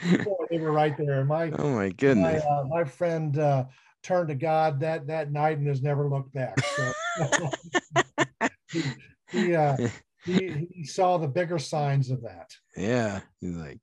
they 0.50 0.58
were 0.58 0.72
right 0.72 0.96
there. 0.96 1.24
My 1.24 1.50
oh 1.58 1.74
my 1.74 1.90
goodness, 1.90 2.42
my, 2.44 2.50
uh, 2.50 2.64
my 2.64 2.84
friend 2.84 3.38
uh, 3.38 3.64
turned 4.02 4.28
to 4.28 4.34
God 4.34 4.80
that 4.80 5.06
that 5.08 5.30
night 5.30 5.58
and 5.58 5.66
has 5.66 5.82
never 5.82 6.08
looked 6.08 6.32
back. 6.32 6.58
So 6.64 6.92
he, 8.72 8.82
he 9.30 9.54
uh, 9.54 9.76
he, 10.24 10.68
he 10.72 10.84
saw 10.84 11.18
the 11.18 11.28
bigger 11.28 11.58
signs 11.58 12.10
of 12.10 12.22
that. 12.22 12.50
Yeah, 12.76 13.20
he's 13.40 13.56
like, 13.56 13.80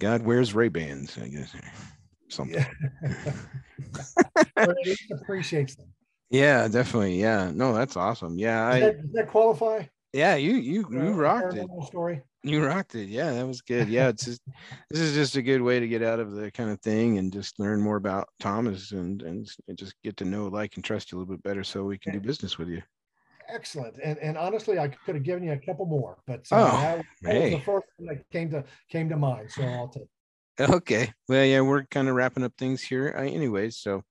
God 0.00 0.22
wears 0.22 0.54
Ray 0.54 0.68
Bans, 0.68 1.18
I 1.20 1.28
guess, 1.28 1.54
something. 2.28 2.64
Yeah. 3.02 4.66
appreciates 5.12 5.76
them. 5.76 5.86
Yeah, 6.30 6.68
definitely. 6.68 7.20
Yeah, 7.20 7.50
no, 7.54 7.74
that's 7.74 7.96
awesome. 7.96 8.38
Yeah, 8.38 8.70
does, 8.70 8.74
I, 8.74 8.80
that, 8.80 9.02
does 9.02 9.12
that 9.12 9.28
qualify? 9.28 9.84
Yeah, 10.12 10.36
you 10.36 10.54
you 10.54 10.86
you 10.90 11.00
uh, 11.00 11.10
rocked 11.10 11.54
it. 11.54 11.66
Story. 11.86 12.22
You 12.42 12.64
rocked 12.64 12.94
it. 12.94 13.08
Yeah, 13.08 13.32
that 13.32 13.46
was 13.46 13.62
good. 13.62 13.88
Yeah, 13.88 14.08
it's 14.08 14.24
just 14.24 14.40
this 14.90 15.00
is 15.00 15.14
just 15.14 15.36
a 15.36 15.42
good 15.42 15.62
way 15.62 15.80
to 15.80 15.88
get 15.88 16.02
out 16.02 16.20
of 16.20 16.32
the 16.32 16.50
kind 16.50 16.70
of 16.70 16.80
thing 16.80 17.18
and 17.18 17.32
just 17.32 17.58
learn 17.58 17.80
more 17.80 17.96
about 17.96 18.28
Thomas 18.40 18.92
and 18.92 19.22
and 19.22 19.48
just 19.74 19.94
get 20.02 20.16
to 20.18 20.24
know, 20.24 20.46
like, 20.46 20.76
and 20.76 20.84
trust 20.84 21.12
you 21.12 21.18
a 21.18 21.20
little 21.20 21.34
bit 21.34 21.42
better, 21.42 21.64
so 21.64 21.84
we 21.84 21.98
can 21.98 22.12
do 22.12 22.20
business 22.20 22.58
with 22.58 22.68
you 22.68 22.82
excellent. 23.48 23.96
And 24.02 24.18
and 24.18 24.36
honestly, 24.36 24.78
I 24.78 24.88
could 24.88 25.14
have 25.14 25.24
given 25.24 25.44
you 25.44 25.52
a 25.52 25.58
couple 25.58 25.86
more, 25.86 26.18
but 26.26 26.40
uh, 26.50 26.56
oh, 26.56 26.80
that, 26.80 27.04
that 27.22 27.32
hey. 27.32 27.42
was 27.42 27.50
the 27.52 27.64
first 27.64 27.86
one 27.96 28.16
that 28.16 28.30
came 28.30 28.50
to 28.50 28.64
came 28.88 29.08
to 29.08 29.16
mind. 29.16 29.50
So 29.50 29.62
I'll 29.62 29.88
take. 29.88 30.04
Okay. 30.60 31.12
Well, 31.28 31.44
yeah, 31.44 31.60
we're 31.60 31.84
kind 31.84 32.08
of 32.08 32.14
wrapping 32.14 32.44
up 32.44 32.52
things 32.56 32.82
here, 32.82 33.14
uh, 33.16 33.22
anyways. 33.22 33.78
So 33.78 34.02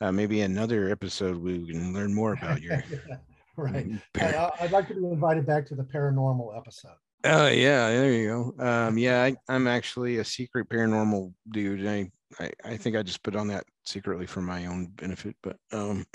uh, 0.00 0.12
maybe 0.12 0.40
another 0.40 0.90
episode 0.90 1.36
we 1.36 1.66
can 1.66 1.92
learn 1.92 2.14
more 2.14 2.32
about 2.32 2.62
your. 2.62 2.82
right. 3.56 3.86
I, 4.16 4.50
I'd 4.60 4.72
like 4.72 4.88
to 4.88 4.94
be 4.94 5.04
invited 5.04 5.46
back 5.46 5.66
to 5.66 5.74
the 5.74 5.84
paranormal 5.84 6.56
episode. 6.56 6.96
Oh 7.24 7.48
yeah, 7.48 7.88
there 7.88 8.12
you 8.12 8.28
go. 8.28 8.54
Um, 8.64 8.98
yeah, 8.98 9.22
I, 9.22 9.54
am 9.54 9.66
actually 9.66 10.18
a 10.18 10.24
secret 10.24 10.68
paranormal 10.68 11.32
dude. 11.50 11.86
I, 11.86 12.10
I 12.38 12.50
I 12.64 12.76
think 12.76 12.96
I 12.96 13.02
just 13.02 13.22
put 13.22 13.36
on 13.36 13.48
that 13.48 13.64
secretly 13.84 14.26
for 14.26 14.42
my 14.42 14.66
own 14.66 14.88
benefit, 14.88 15.36
but 15.42 15.56
um. 15.72 16.04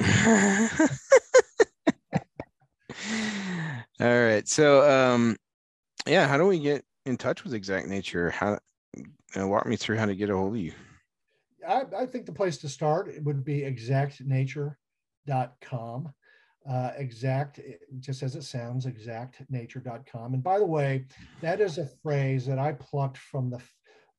All 4.01 4.07
right. 4.07 4.47
So, 4.47 4.89
um, 4.89 5.35
yeah, 6.07 6.27
how 6.27 6.37
do 6.37 6.45
we 6.45 6.59
get 6.59 6.85
in 7.05 7.17
touch 7.17 7.43
with 7.43 7.53
Exact 7.53 7.87
Nature? 7.87 8.29
How 8.29 8.59
uh, 9.37 9.47
walk 9.47 9.65
me 9.65 9.75
through 9.75 9.97
how 9.97 10.05
to 10.05 10.15
get 10.15 10.29
a 10.29 10.35
hold 10.35 10.55
of 10.55 10.59
you? 10.59 10.73
I, 11.67 11.83
I 11.97 12.05
think 12.05 12.25
the 12.25 12.31
place 12.31 12.57
to 12.59 12.69
start 12.69 13.11
would 13.23 13.43
be 13.43 13.61
exactnature.com. 13.61 16.13
Uh, 16.69 16.91
exact, 16.97 17.59
just 17.99 18.21
as 18.21 18.35
it 18.35 18.43
sounds, 18.43 18.85
exactnature.com. 18.85 20.33
And 20.33 20.43
by 20.43 20.59
the 20.59 20.65
way, 20.65 21.05
that 21.41 21.61
is 21.61 21.77
a 21.77 21.89
phrase 22.03 22.45
that 22.45 22.59
I 22.59 22.73
plucked 22.73 23.17
from 23.17 23.49
the, 23.49 23.61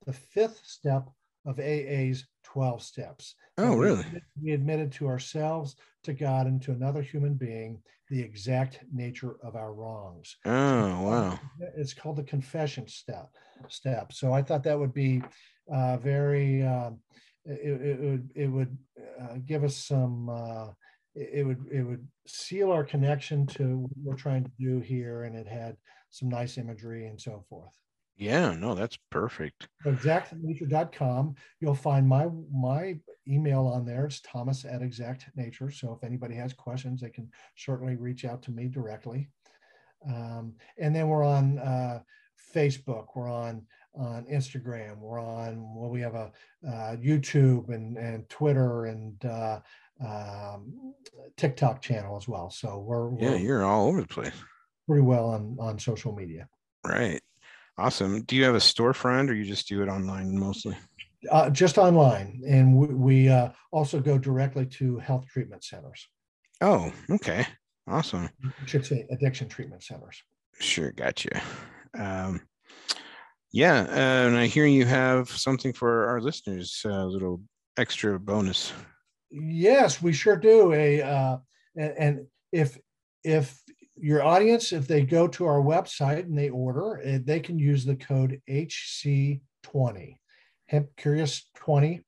the 0.07 0.13
fifth 0.13 0.61
step 0.65 1.09
of 1.45 1.61
AA's 1.61 2.27
12 2.45 2.83
steps. 2.83 3.35
Oh, 3.59 3.75
we 3.75 3.87
really? 3.87 4.01
Admitted, 4.01 4.23
we 4.43 4.53
admitted 4.53 4.93
to 4.93 5.07
ourselves, 5.07 5.77
to 6.05 6.13
God, 6.13 6.47
and 6.47 6.61
to 6.63 6.73
another 6.73 7.03
human 7.03 7.35
being 7.35 7.83
the 8.09 8.21
exact 8.21 8.81
nature 8.93 9.37
of 9.43 9.55
our 9.55 9.73
wrongs. 9.73 10.37
Oh, 10.45 11.03
wow. 11.03 11.39
It's 11.77 11.95
called 11.95 12.17
the 12.17 12.25
confession 12.25 12.89
step. 12.89 13.31
Step. 13.69 14.13
So 14.13 14.33
I 14.33 14.43
thought 14.43 14.65
that 14.65 14.79
would 14.79 14.95
be 14.95 15.23
uh, 15.73 15.97
very. 15.99 16.63
Uh, 16.63 16.91
it, 17.47 17.81
it, 17.81 18.01
would 18.01 18.31
it 18.35 18.47
would 18.47 18.77
uh, 19.21 19.37
give 19.47 19.65
us 19.65 19.77
some. 19.77 20.29
Uh, 20.29 20.69
it 21.15 21.45
would 21.45 21.65
it 21.73 21.83
would 21.83 22.07
seal 22.27 22.71
our 22.71 22.85
connection 22.85 23.47
to 23.47 23.79
what 23.79 23.91
we're 24.03 24.15
trying 24.15 24.45
to 24.45 24.51
do 24.59 24.81
here, 24.81 25.25
and 25.25 25.37
it 25.37 25.47
had 25.47 25.77
some 26.11 26.29
nice 26.29 26.59
imagery 26.59 27.07
and 27.07 27.21
so 27.21 27.45
forth. 27.49 27.77
Yeah, 28.21 28.55
no, 28.55 28.75
that's 28.75 28.99
perfect. 29.11 29.67
Exactnature.com. 29.87 31.37
You'll 31.59 31.75
find 31.75 32.07
my 32.07 32.29
my 32.53 32.97
email 33.27 33.67
on 33.67 33.87
there. 33.87 34.05
It's 34.05 34.21
Thomas 34.21 34.67
at 34.67 34.83
Exact 34.83 35.25
Nature. 35.37 35.71
So 35.71 35.95
if 35.95 36.05
anybody 36.05 36.35
has 36.35 36.53
questions, 36.53 37.01
they 37.01 37.09
can 37.09 37.31
certainly 37.57 37.97
reach 37.97 38.27
out 38.27 38.43
to 38.43 38.51
me 38.51 38.69
directly. 38.69 39.31
Um, 40.07 40.53
and 40.77 40.95
then 40.95 41.09
we're 41.09 41.25
on 41.25 41.61
uh, 41.61 42.01
Facebook. 42.55 43.07
We're 43.17 43.33
on 43.33 43.63
on 43.95 44.27
Instagram. 44.31 44.99
We're 44.99 45.19
on 45.19 45.75
well, 45.75 45.89
we 45.89 46.03
have 46.03 46.15
a 46.15 46.31
uh, 46.69 46.97
YouTube 46.97 47.71
and 47.71 47.97
and 47.97 48.29
Twitter 48.29 48.85
and 48.85 49.25
uh, 49.25 49.61
um, 50.07 50.93
TikTok 51.39 51.81
channel 51.81 52.19
as 52.19 52.29
well. 52.29 52.51
So 52.51 52.81
we're, 52.81 53.09
we're 53.09 53.31
yeah, 53.31 53.37
you're 53.37 53.65
all 53.65 53.89
over 53.89 54.03
the 54.03 54.09
place. 54.09 54.35
Pretty 54.87 55.01
well 55.05 55.31
on 55.31 55.57
on 55.59 55.79
social 55.79 56.15
media. 56.15 56.51
Right. 56.85 57.23
Awesome. 57.79 58.23
Do 58.23 58.37
you 58.37 58.45
have 58.45 58.55
a 58.55 58.59
storefront 58.59 59.31
or 59.31 59.35
you 59.35 59.45
just 59.45 59.69
do 59.69 59.83
it 59.83 59.89
online 59.89 60.39
mostly? 60.39 60.77
Uh, 61.31 61.51
just 61.51 61.79
online. 61.79 62.43
And 62.47 62.77
we, 62.77 62.87
we 62.89 63.29
uh, 63.29 63.51
also 63.73 64.01
go 64.01 64.19
directly 64.19 64.67
to 64.67 64.99
health 64.99 65.27
treatment 65.27 65.65
centers. 65.65 66.09
Oh, 66.61 66.93
okay. 67.11 67.47
Awesome. 67.87 68.29
I 68.45 68.67
should 68.67 68.87
say 68.87 69.07
addiction 69.11 69.49
treatment 69.49 69.83
centers. 69.83 70.23
Sure. 70.59 70.93
Gotcha. 70.93 71.41
Um, 71.99 72.43
yeah. 73.53 73.81
Uh, 73.81 74.29
and 74.29 74.37
I 74.37 74.47
hear 74.47 74.67
you 74.67 74.85
have 74.85 75.29
something 75.31 75.73
for 75.73 76.07
our 76.07 76.21
listeners, 76.21 76.83
a 76.85 77.07
little 77.07 77.43
extra 77.77 78.21
bonus. 78.21 78.73
Yes, 79.31 80.03
we 80.03 80.13
sure 80.13 80.37
do. 80.37 80.73
A 80.73 81.03
uh, 81.03 81.37
and 81.77 82.27
if 82.53 82.79
if 83.23 83.61
your 84.01 84.23
audience, 84.23 84.73
if 84.73 84.87
they 84.87 85.03
go 85.03 85.29
to 85.29 85.47
our 85.47 85.61
website 85.61 86.25
and 86.25 86.37
they 86.37 86.49
order, 86.49 87.01
eh, 87.05 87.19
they 87.23 87.41
can 87.41 87.59
use 87.59 87.85
the 87.85 87.97
code 87.97 88.41
HC20, 88.49 89.41
Hemp 90.67 90.89
Curious 90.97 91.49
20, 91.57 92.01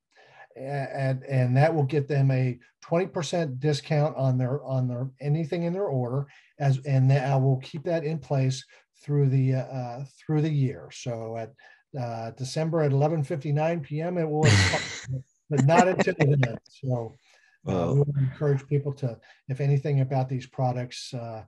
and 0.56 1.22
and 1.24 1.56
that 1.56 1.74
will 1.74 1.84
get 1.84 2.08
them 2.08 2.30
a 2.30 2.58
20% 2.84 3.58
discount 3.58 4.16
on 4.16 4.36
their 4.36 4.62
on 4.64 4.86
their 4.86 5.10
anything 5.20 5.62
in 5.62 5.72
their 5.72 5.86
order 5.86 6.26
as 6.58 6.78
and 6.84 7.10
I 7.12 7.36
will 7.36 7.58
keep 7.58 7.84
that 7.84 8.04
in 8.04 8.18
place 8.18 8.64
through 9.02 9.30
the 9.30 9.54
uh, 9.54 10.04
through 10.18 10.42
the 10.42 10.50
year. 10.50 10.90
So 10.92 11.36
at 11.36 11.52
uh, 11.98 12.30
December 12.32 12.82
at 12.82 12.92
11:59 12.92 13.82
p.m. 13.82 14.18
it 14.18 14.28
will, 14.28 14.42
but 15.50 15.64
not 15.64 15.88
until 15.88 16.14
then. 16.18 16.58
So 16.68 17.14
uh, 17.66 17.94
we 17.94 18.22
encourage 18.22 18.66
people 18.66 18.92
to, 18.92 19.18
if 19.48 19.60
anything 19.60 20.00
about 20.00 20.28
these 20.28 20.46
products 20.46 21.14
uh, 21.14 21.44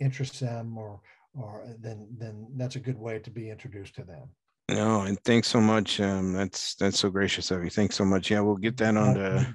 interests 0.00 0.40
them, 0.40 0.76
or 0.76 1.00
or 1.34 1.66
then 1.80 2.08
then 2.18 2.46
that's 2.56 2.76
a 2.76 2.80
good 2.80 2.98
way 2.98 3.18
to 3.18 3.30
be 3.30 3.50
introduced 3.50 3.94
to 3.96 4.04
them. 4.04 4.28
No, 4.70 5.02
and 5.02 5.18
thanks 5.24 5.48
so 5.48 5.60
much. 5.60 6.00
Um, 6.00 6.32
that's 6.32 6.74
that's 6.74 6.98
so 6.98 7.10
gracious 7.10 7.50
of 7.50 7.64
you. 7.64 7.70
Thanks 7.70 7.96
so 7.96 8.04
much. 8.04 8.30
Yeah, 8.30 8.40
we'll 8.40 8.56
get 8.56 8.76
that 8.78 8.96
on 8.96 9.14
the 9.14 9.46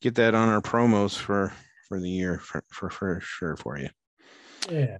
get 0.00 0.14
that 0.16 0.34
on 0.34 0.48
our 0.48 0.60
promos 0.62 1.16
for 1.16 1.52
for 1.88 2.00
the 2.00 2.08
year 2.08 2.38
for 2.38 2.64
for, 2.70 2.90
for 2.90 3.20
sure 3.20 3.56
for 3.56 3.78
you. 3.78 3.88
Yeah. 4.70 4.98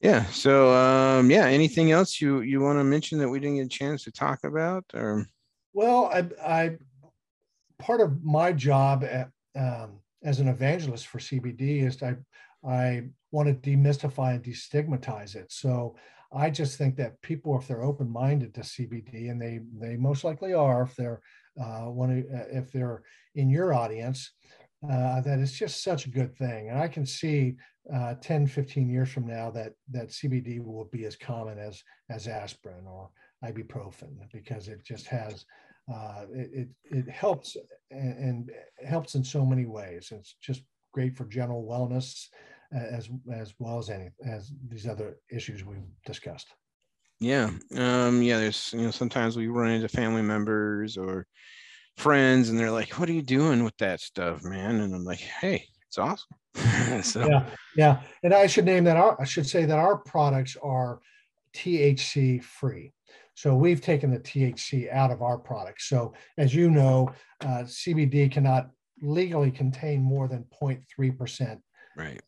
Yeah. 0.00 0.24
So 0.26 0.72
um 0.72 1.30
yeah, 1.30 1.46
anything 1.46 1.90
else 1.90 2.20
you 2.20 2.40
you 2.40 2.60
want 2.60 2.78
to 2.78 2.84
mention 2.84 3.18
that 3.18 3.28
we 3.28 3.40
didn't 3.40 3.56
get 3.56 3.66
a 3.66 3.68
chance 3.68 4.04
to 4.04 4.12
talk 4.12 4.44
about 4.44 4.84
or 4.94 5.26
well, 5.76 6.06
I 6.06 6.24
I 6.42 6.76
part 7.78 8.00
of 8.00 8.24
my 8.24 8.50
job 8.50 9.04
at 9.04 9.30
um, 9.54 10.00
as 10.22 10.40
an 10.40 10.48
evangelist 10.48 11.06
for 11.06 11.18
CBD 11.18 11.82
is 11.82 12.02
I 12.02 12.16
I 12.66 13.08
want 13.36 13.48
to 13.48 13.70
demystify 13.70 14.34
and 14.34 14.42
destigmatize 14.42 15.36
it. 15.36 15.52
So 15.52 15.94
I 16.32 16.48
just 16.48 16.78
think 16.78 16.96
that 16.96 17.20
people, 17.20 17.58
if 17.58 17.68
they're 17.68 17.84
open-minded 17.84 18.54
to 18.54 18.62
CBD, 18.62 19.30
and 19.30 19.40
they 19.40 19.60
they 19.78 19.96
most 19.96 20.24
likely 20.24 20.54
are, 20.54 20.82
if 20.82 20.96
they're 20.96 21.20
uh, 21.60 21.84
to, 21.84 22.24
uh, 22.34 22.44
if 22.50 22.72
they're 22.72 23.02
in 23.34 23.50
your 23.50 23.74
audience, 23.74 24.32
uh, 24.90 25.20
that 25.20 25.38
it's 25.38 25.52
just 25.52 25.84
such 25.84 26.06
a 26.06 26.10
good 26.10 26.34
thing. 26.36 26.70
And 26.70 26.78
I 26.78 26.88
can 26.88 27.04
see 27.04 27.56
uh, 27.94 28.14
10, 28.14 28.46
15 28.46 28.88
years 28.88 29.10
from 29.10 29.26
now 29.26 29.50
that 29.50 29.74
that 29.90 30.08
CBD 30.08 30.64
will 30.64 30.86
be 30.90 31.04
as 31.04 31.14
common 31.14 31.58
as 31.58 31.82
as 32.08 32.26
aspirin 32.26 32.86
or 32.86 33.10
ibuprofen 33.44 34.12
because 34.32 34.68
it 34.68 34.82
just 34.82 35.06
has 35.06 35.44
uh, 35.92 36.24
it, 36.32 36.50
it, 36.60 36.68
it 36.98 37.08
helps 37.10 37.56
and, 37.90 38.18
and 38.18 38.50
helps 38.84 39.14
in 39.14 39.22
so 39.22 39.44
many 39.44 39.66
ways. 39.66 40.08
It's 40.10 40.36
just 40.40 40.62
great 40.92 41.14
for 41.14 41.26
general 41.26 41.64
wellness 41.66 42.28
as 42.72 43.08
as 43.32 43.54
well 43.58 43.78
as 43.78 43.90
any 43.90 44.10
as 44.26 44.52
these 44.68 44.86
other 44.86 45.18
issues 45.30 45.64
we've 45.64 45.78
discussed. 46.04 46.48
Yeah, 47.20 47.50
um, 47.76 48.22
yeah. 48.22 48.38
There's 48.38 48.72
you 48.72 48.82
know 48.82 48.90
sometimes 48.90 49.36
we 49.36 49.48
run 49.48 49.70
into 49.70 49.88
family 49.88 50.22
members 50.22 50.96
or 50.96 51.26
friends, 51.96 52.50
and 52.50 52.58
they're 52.58 52.70
like, 52.70 52.98
"What 52.98 53.08
are 53.08 53.14
you 53.14 53.22
doing 53.22 53.64
with 53.64 53.76
that 53.78 54.00
stuff, 54.00 54.42
man?" 54.44 54.80
And 54.80 54.94
I'm 54.94 55.04
like, 55.04 55.20
"Hey, 55.20 55.66
it's 55.86 55.98
awesome." 55.98 56.28
so. 57.02 57.26
Yeah, 57.26 57.46
yeah. 57.76 58.00
And 58.22 58.34
I 58.34 58.46
should 58.46 58.64
name 58.64 58.84
that 58.84 58.96
our 58.96 59.20
I 59.20 59.24
should 59.24 59.46
say 59.46 59.64
that 59.64 59.78
our 59.78 59.96
products 59.96 60.56
are 60.62 61.00
THC 61.54 62.42
free. 62.42 62.92
So 63.34 63.54
we've 63.54 63.82
taken 63.82 64.10
the 64.10 64.18
THC 64.18 64.90
out 64.90 65.10
of 65.10 65.20
our 65.20 65.36
products. 65.36 65.88
So 65.88 66.14
as 66.38 66.54
you 66.54 66.70
know, 66.70 67.10
uh, 67.42 67.64
CBD 67.64 68.32
cannot 68.32 68.70
legally 69.02 69.50
contain 69.50 70.00
more 70.02 70.26
than 70.26 70.44
0.3% 70.62 71.60
right. 71.96 72.20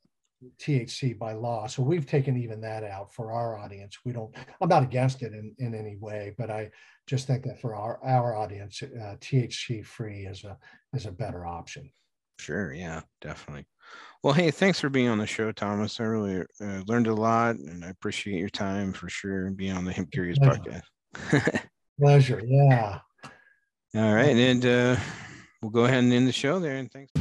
THC 0.61 1.19
by 1.19 1.33
law. 1.33 1.67
So 1.67 1.83
we've 1.83 2.07
taken 2.07 2.37
even 2.37 2.61
that 2.61 2.85
out 2.85 3.13
for 3.13 3.33
our 3.33 3.59
audience. 3.59 3.99
We 4.05 4.13
don't, 4.13 4.35
I'm 4.61 4.69
not 4.69 4.83
against 4.83 5.23
it 5.23 5.33
in, 5.33 5.55
in 5.59 5.75
any 5.75 5.97
way, 5.97 6.35
but 6.39 6.51
I 6.51 6.71
just 7.07 7.27
think 7.27 7.45
that 7.45 7.61
for 7.61 7.75
our, 7.75 7.99
our 8.05 8.37
audience, 8.37 8.83
uh, 8.83 9.17
THC 9.21 9.85
free 9.85 10.27
is 10.27 10.45
a, 10.45 10.57
is 10.95 11.07
a 11.07 11.13
better 11.13 11.47
option. 11.47 11.91
Sure. 12.39 12.73
Yeah, 12.73 13.01
definitely. 13.21 13.67
Well, 14.23 14.35
hey, 14.35 14.51
thanks 14.51 14.81
for 14.81 14.89
being 14.89 15.09
on 15.09 15.19
the 15.19 15.27
show, 15.27 15.53
Thomas. 15.53 16.01
I 16.01 16.05
really 16.05 16.45
uh, 16.61 16.83
learned 16.87 17.07
a 17.07 17.15
lot 17.15 17.57
and 17.57 17.85
I 17.85 17.89
appreciate 17.89 18.39
your 18.39 18.49
time 18.49 18.93
for 18.93 19.09
sure 19.09 19.47
and 19.47 19.57
being 19.57 19.73
on 19.73 19.85
the 19.85 19.93
Hemp 19.93 20.11
Curious 20.13 20.39
podcast. 20.39 20.83
Pleasure. 22.01 22.43
Yeah. 22.45 22.99
All 23.95 24.15
right. 24.15 24.37
And 24.37 24.67
uh, 24.67 24.97
we'll 25.63 25.71
go 25.71 25.85
ahead 25.85 26.05
and 26.05 26.13
end 26.13 26.29
the 26.29 26.33
show 26.33 26.59
there. 26.59 26.77
And 26.77 26.91
thanks. 26.91 27.13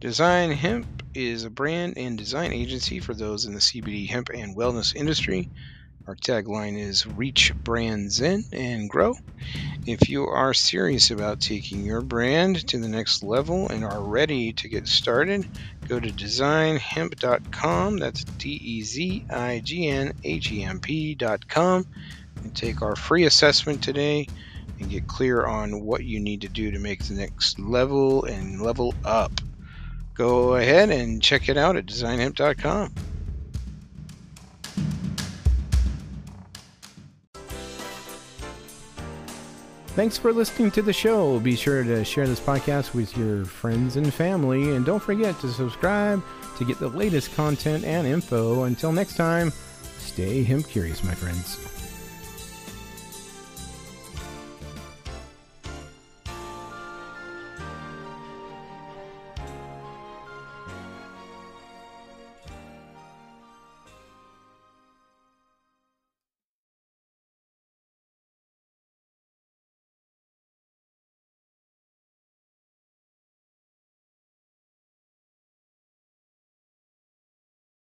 Dezign 0.00 0.54
Hemp 0.54 1.02
is 1.12 1.44
a 1.44 1.50
brand 1.50 1.98
and 1.98 2.16
design 2.16 2.54
agency 2.54 3.00
for 3.00 3.12
those 3.12 3.44
in 3.44 3.52
the 3.52 3.60
CBD 3.60 4.08
hemp 4.08 4.30
and 4.32 4.56
wellness 4.56 4.96
industry. 4.96 5.50
Our 6.06 6.16
tagline 6.16 6.78
is 6.78 7.06
Reach 7.06 7.52
Brands 7.54 8.18
In 8.18 8.44
and 8.50 8.88
Grow. 8.88 9.14
If 9.84 10.08
you 10.08 10.24
are 10.24 10.54
serious 10.54 11.10
about 11.10 11.42
taking 11.42 11.84
your 11.84 12.00
brand 12.00 12.66
to 12.68 12.78
the 12.78 12.88
next 12.88 13.22
level 13.22 13.68
and 13.68 13.84
are 13.84 14.00
ready 14.00 14.54
to 14.54 14.68
get 14.70 14.88
started, 14.88 15.46
go 15.86 16.00
to 16.00 16.08
dezignhemp.com. 16.08 17.98
That's 17.98 18.24
D 18.24 18.52
E 18.52 18.82
Z 18.82 19.26
I 19.28 19.60
G 19.62 19.86
N 19.86 20.14
H 20.24 20.50
E 20.50 20.64
M 20.64 20.80
P.com 20.80 21.86
and 22.36 22.56
take 22.56 22.80
our 22.80 22.96
free 22.96 23.24
assessment 23.24 23.82
today 23.82 24.26
and 24.78 24.88
get 24.88 25.06
clear 25.06 25.44
on 25.44 25.84
what 25.84 26.04
you 26.04 26.20
need 26.20 26.40
to 26.40 26.48
do 26.48 26.70
to 26.70 26.78
make 26.78 27.04
the 27.04 27.12
next 27.12 27.58
level 27.58 28.24
and 28.24 28.62
level 28.62 28.94
up. 29.04 29.30
Go 30.20 30.56
ahead 30.56 30.90
and 30.90 31.22
check 31.22 31.48
it 31.48 31.56
out 31.56 31.76
at 31.76 31.86
dezignhemp.com. 31.86 32.92
Thanks 39.86 40.18
for 40.18 40.34
listening 40.34 40.72
to 40.72 40.82
the 40.82 40.92
show. 40.92 41.40
Be 41.40 41.56
sure 41.56 41.82
to 41.84 42.04
share 42.04 42.26
this 42.26 42.38
podcast 42.38 42.92
with 42.92 43.16
your 43.16 43.46
friends 43.46 43.96
and 43.96 44.12
family, 44.12 44.76
and 44.76 44.84
don't 44.84 45.02
forget 45.02 45.40
to 45.40 45.48
subscribe 45.48 46.22
to 46.58 46.66
get 46.66 46.78
the 46.78 46.88
latest 46.88 47.34
content 47.34 47.84
and 47.84 48.06
info. 48.06 48.64
Until 48.64 48.92
next 48.92 49.16
time, 49.16 49.50
stay 49.96 50.42
hemp 50.42 50.68
curious, 50.68 51.02
my 51.02 51.14
friends. 51.14 51.79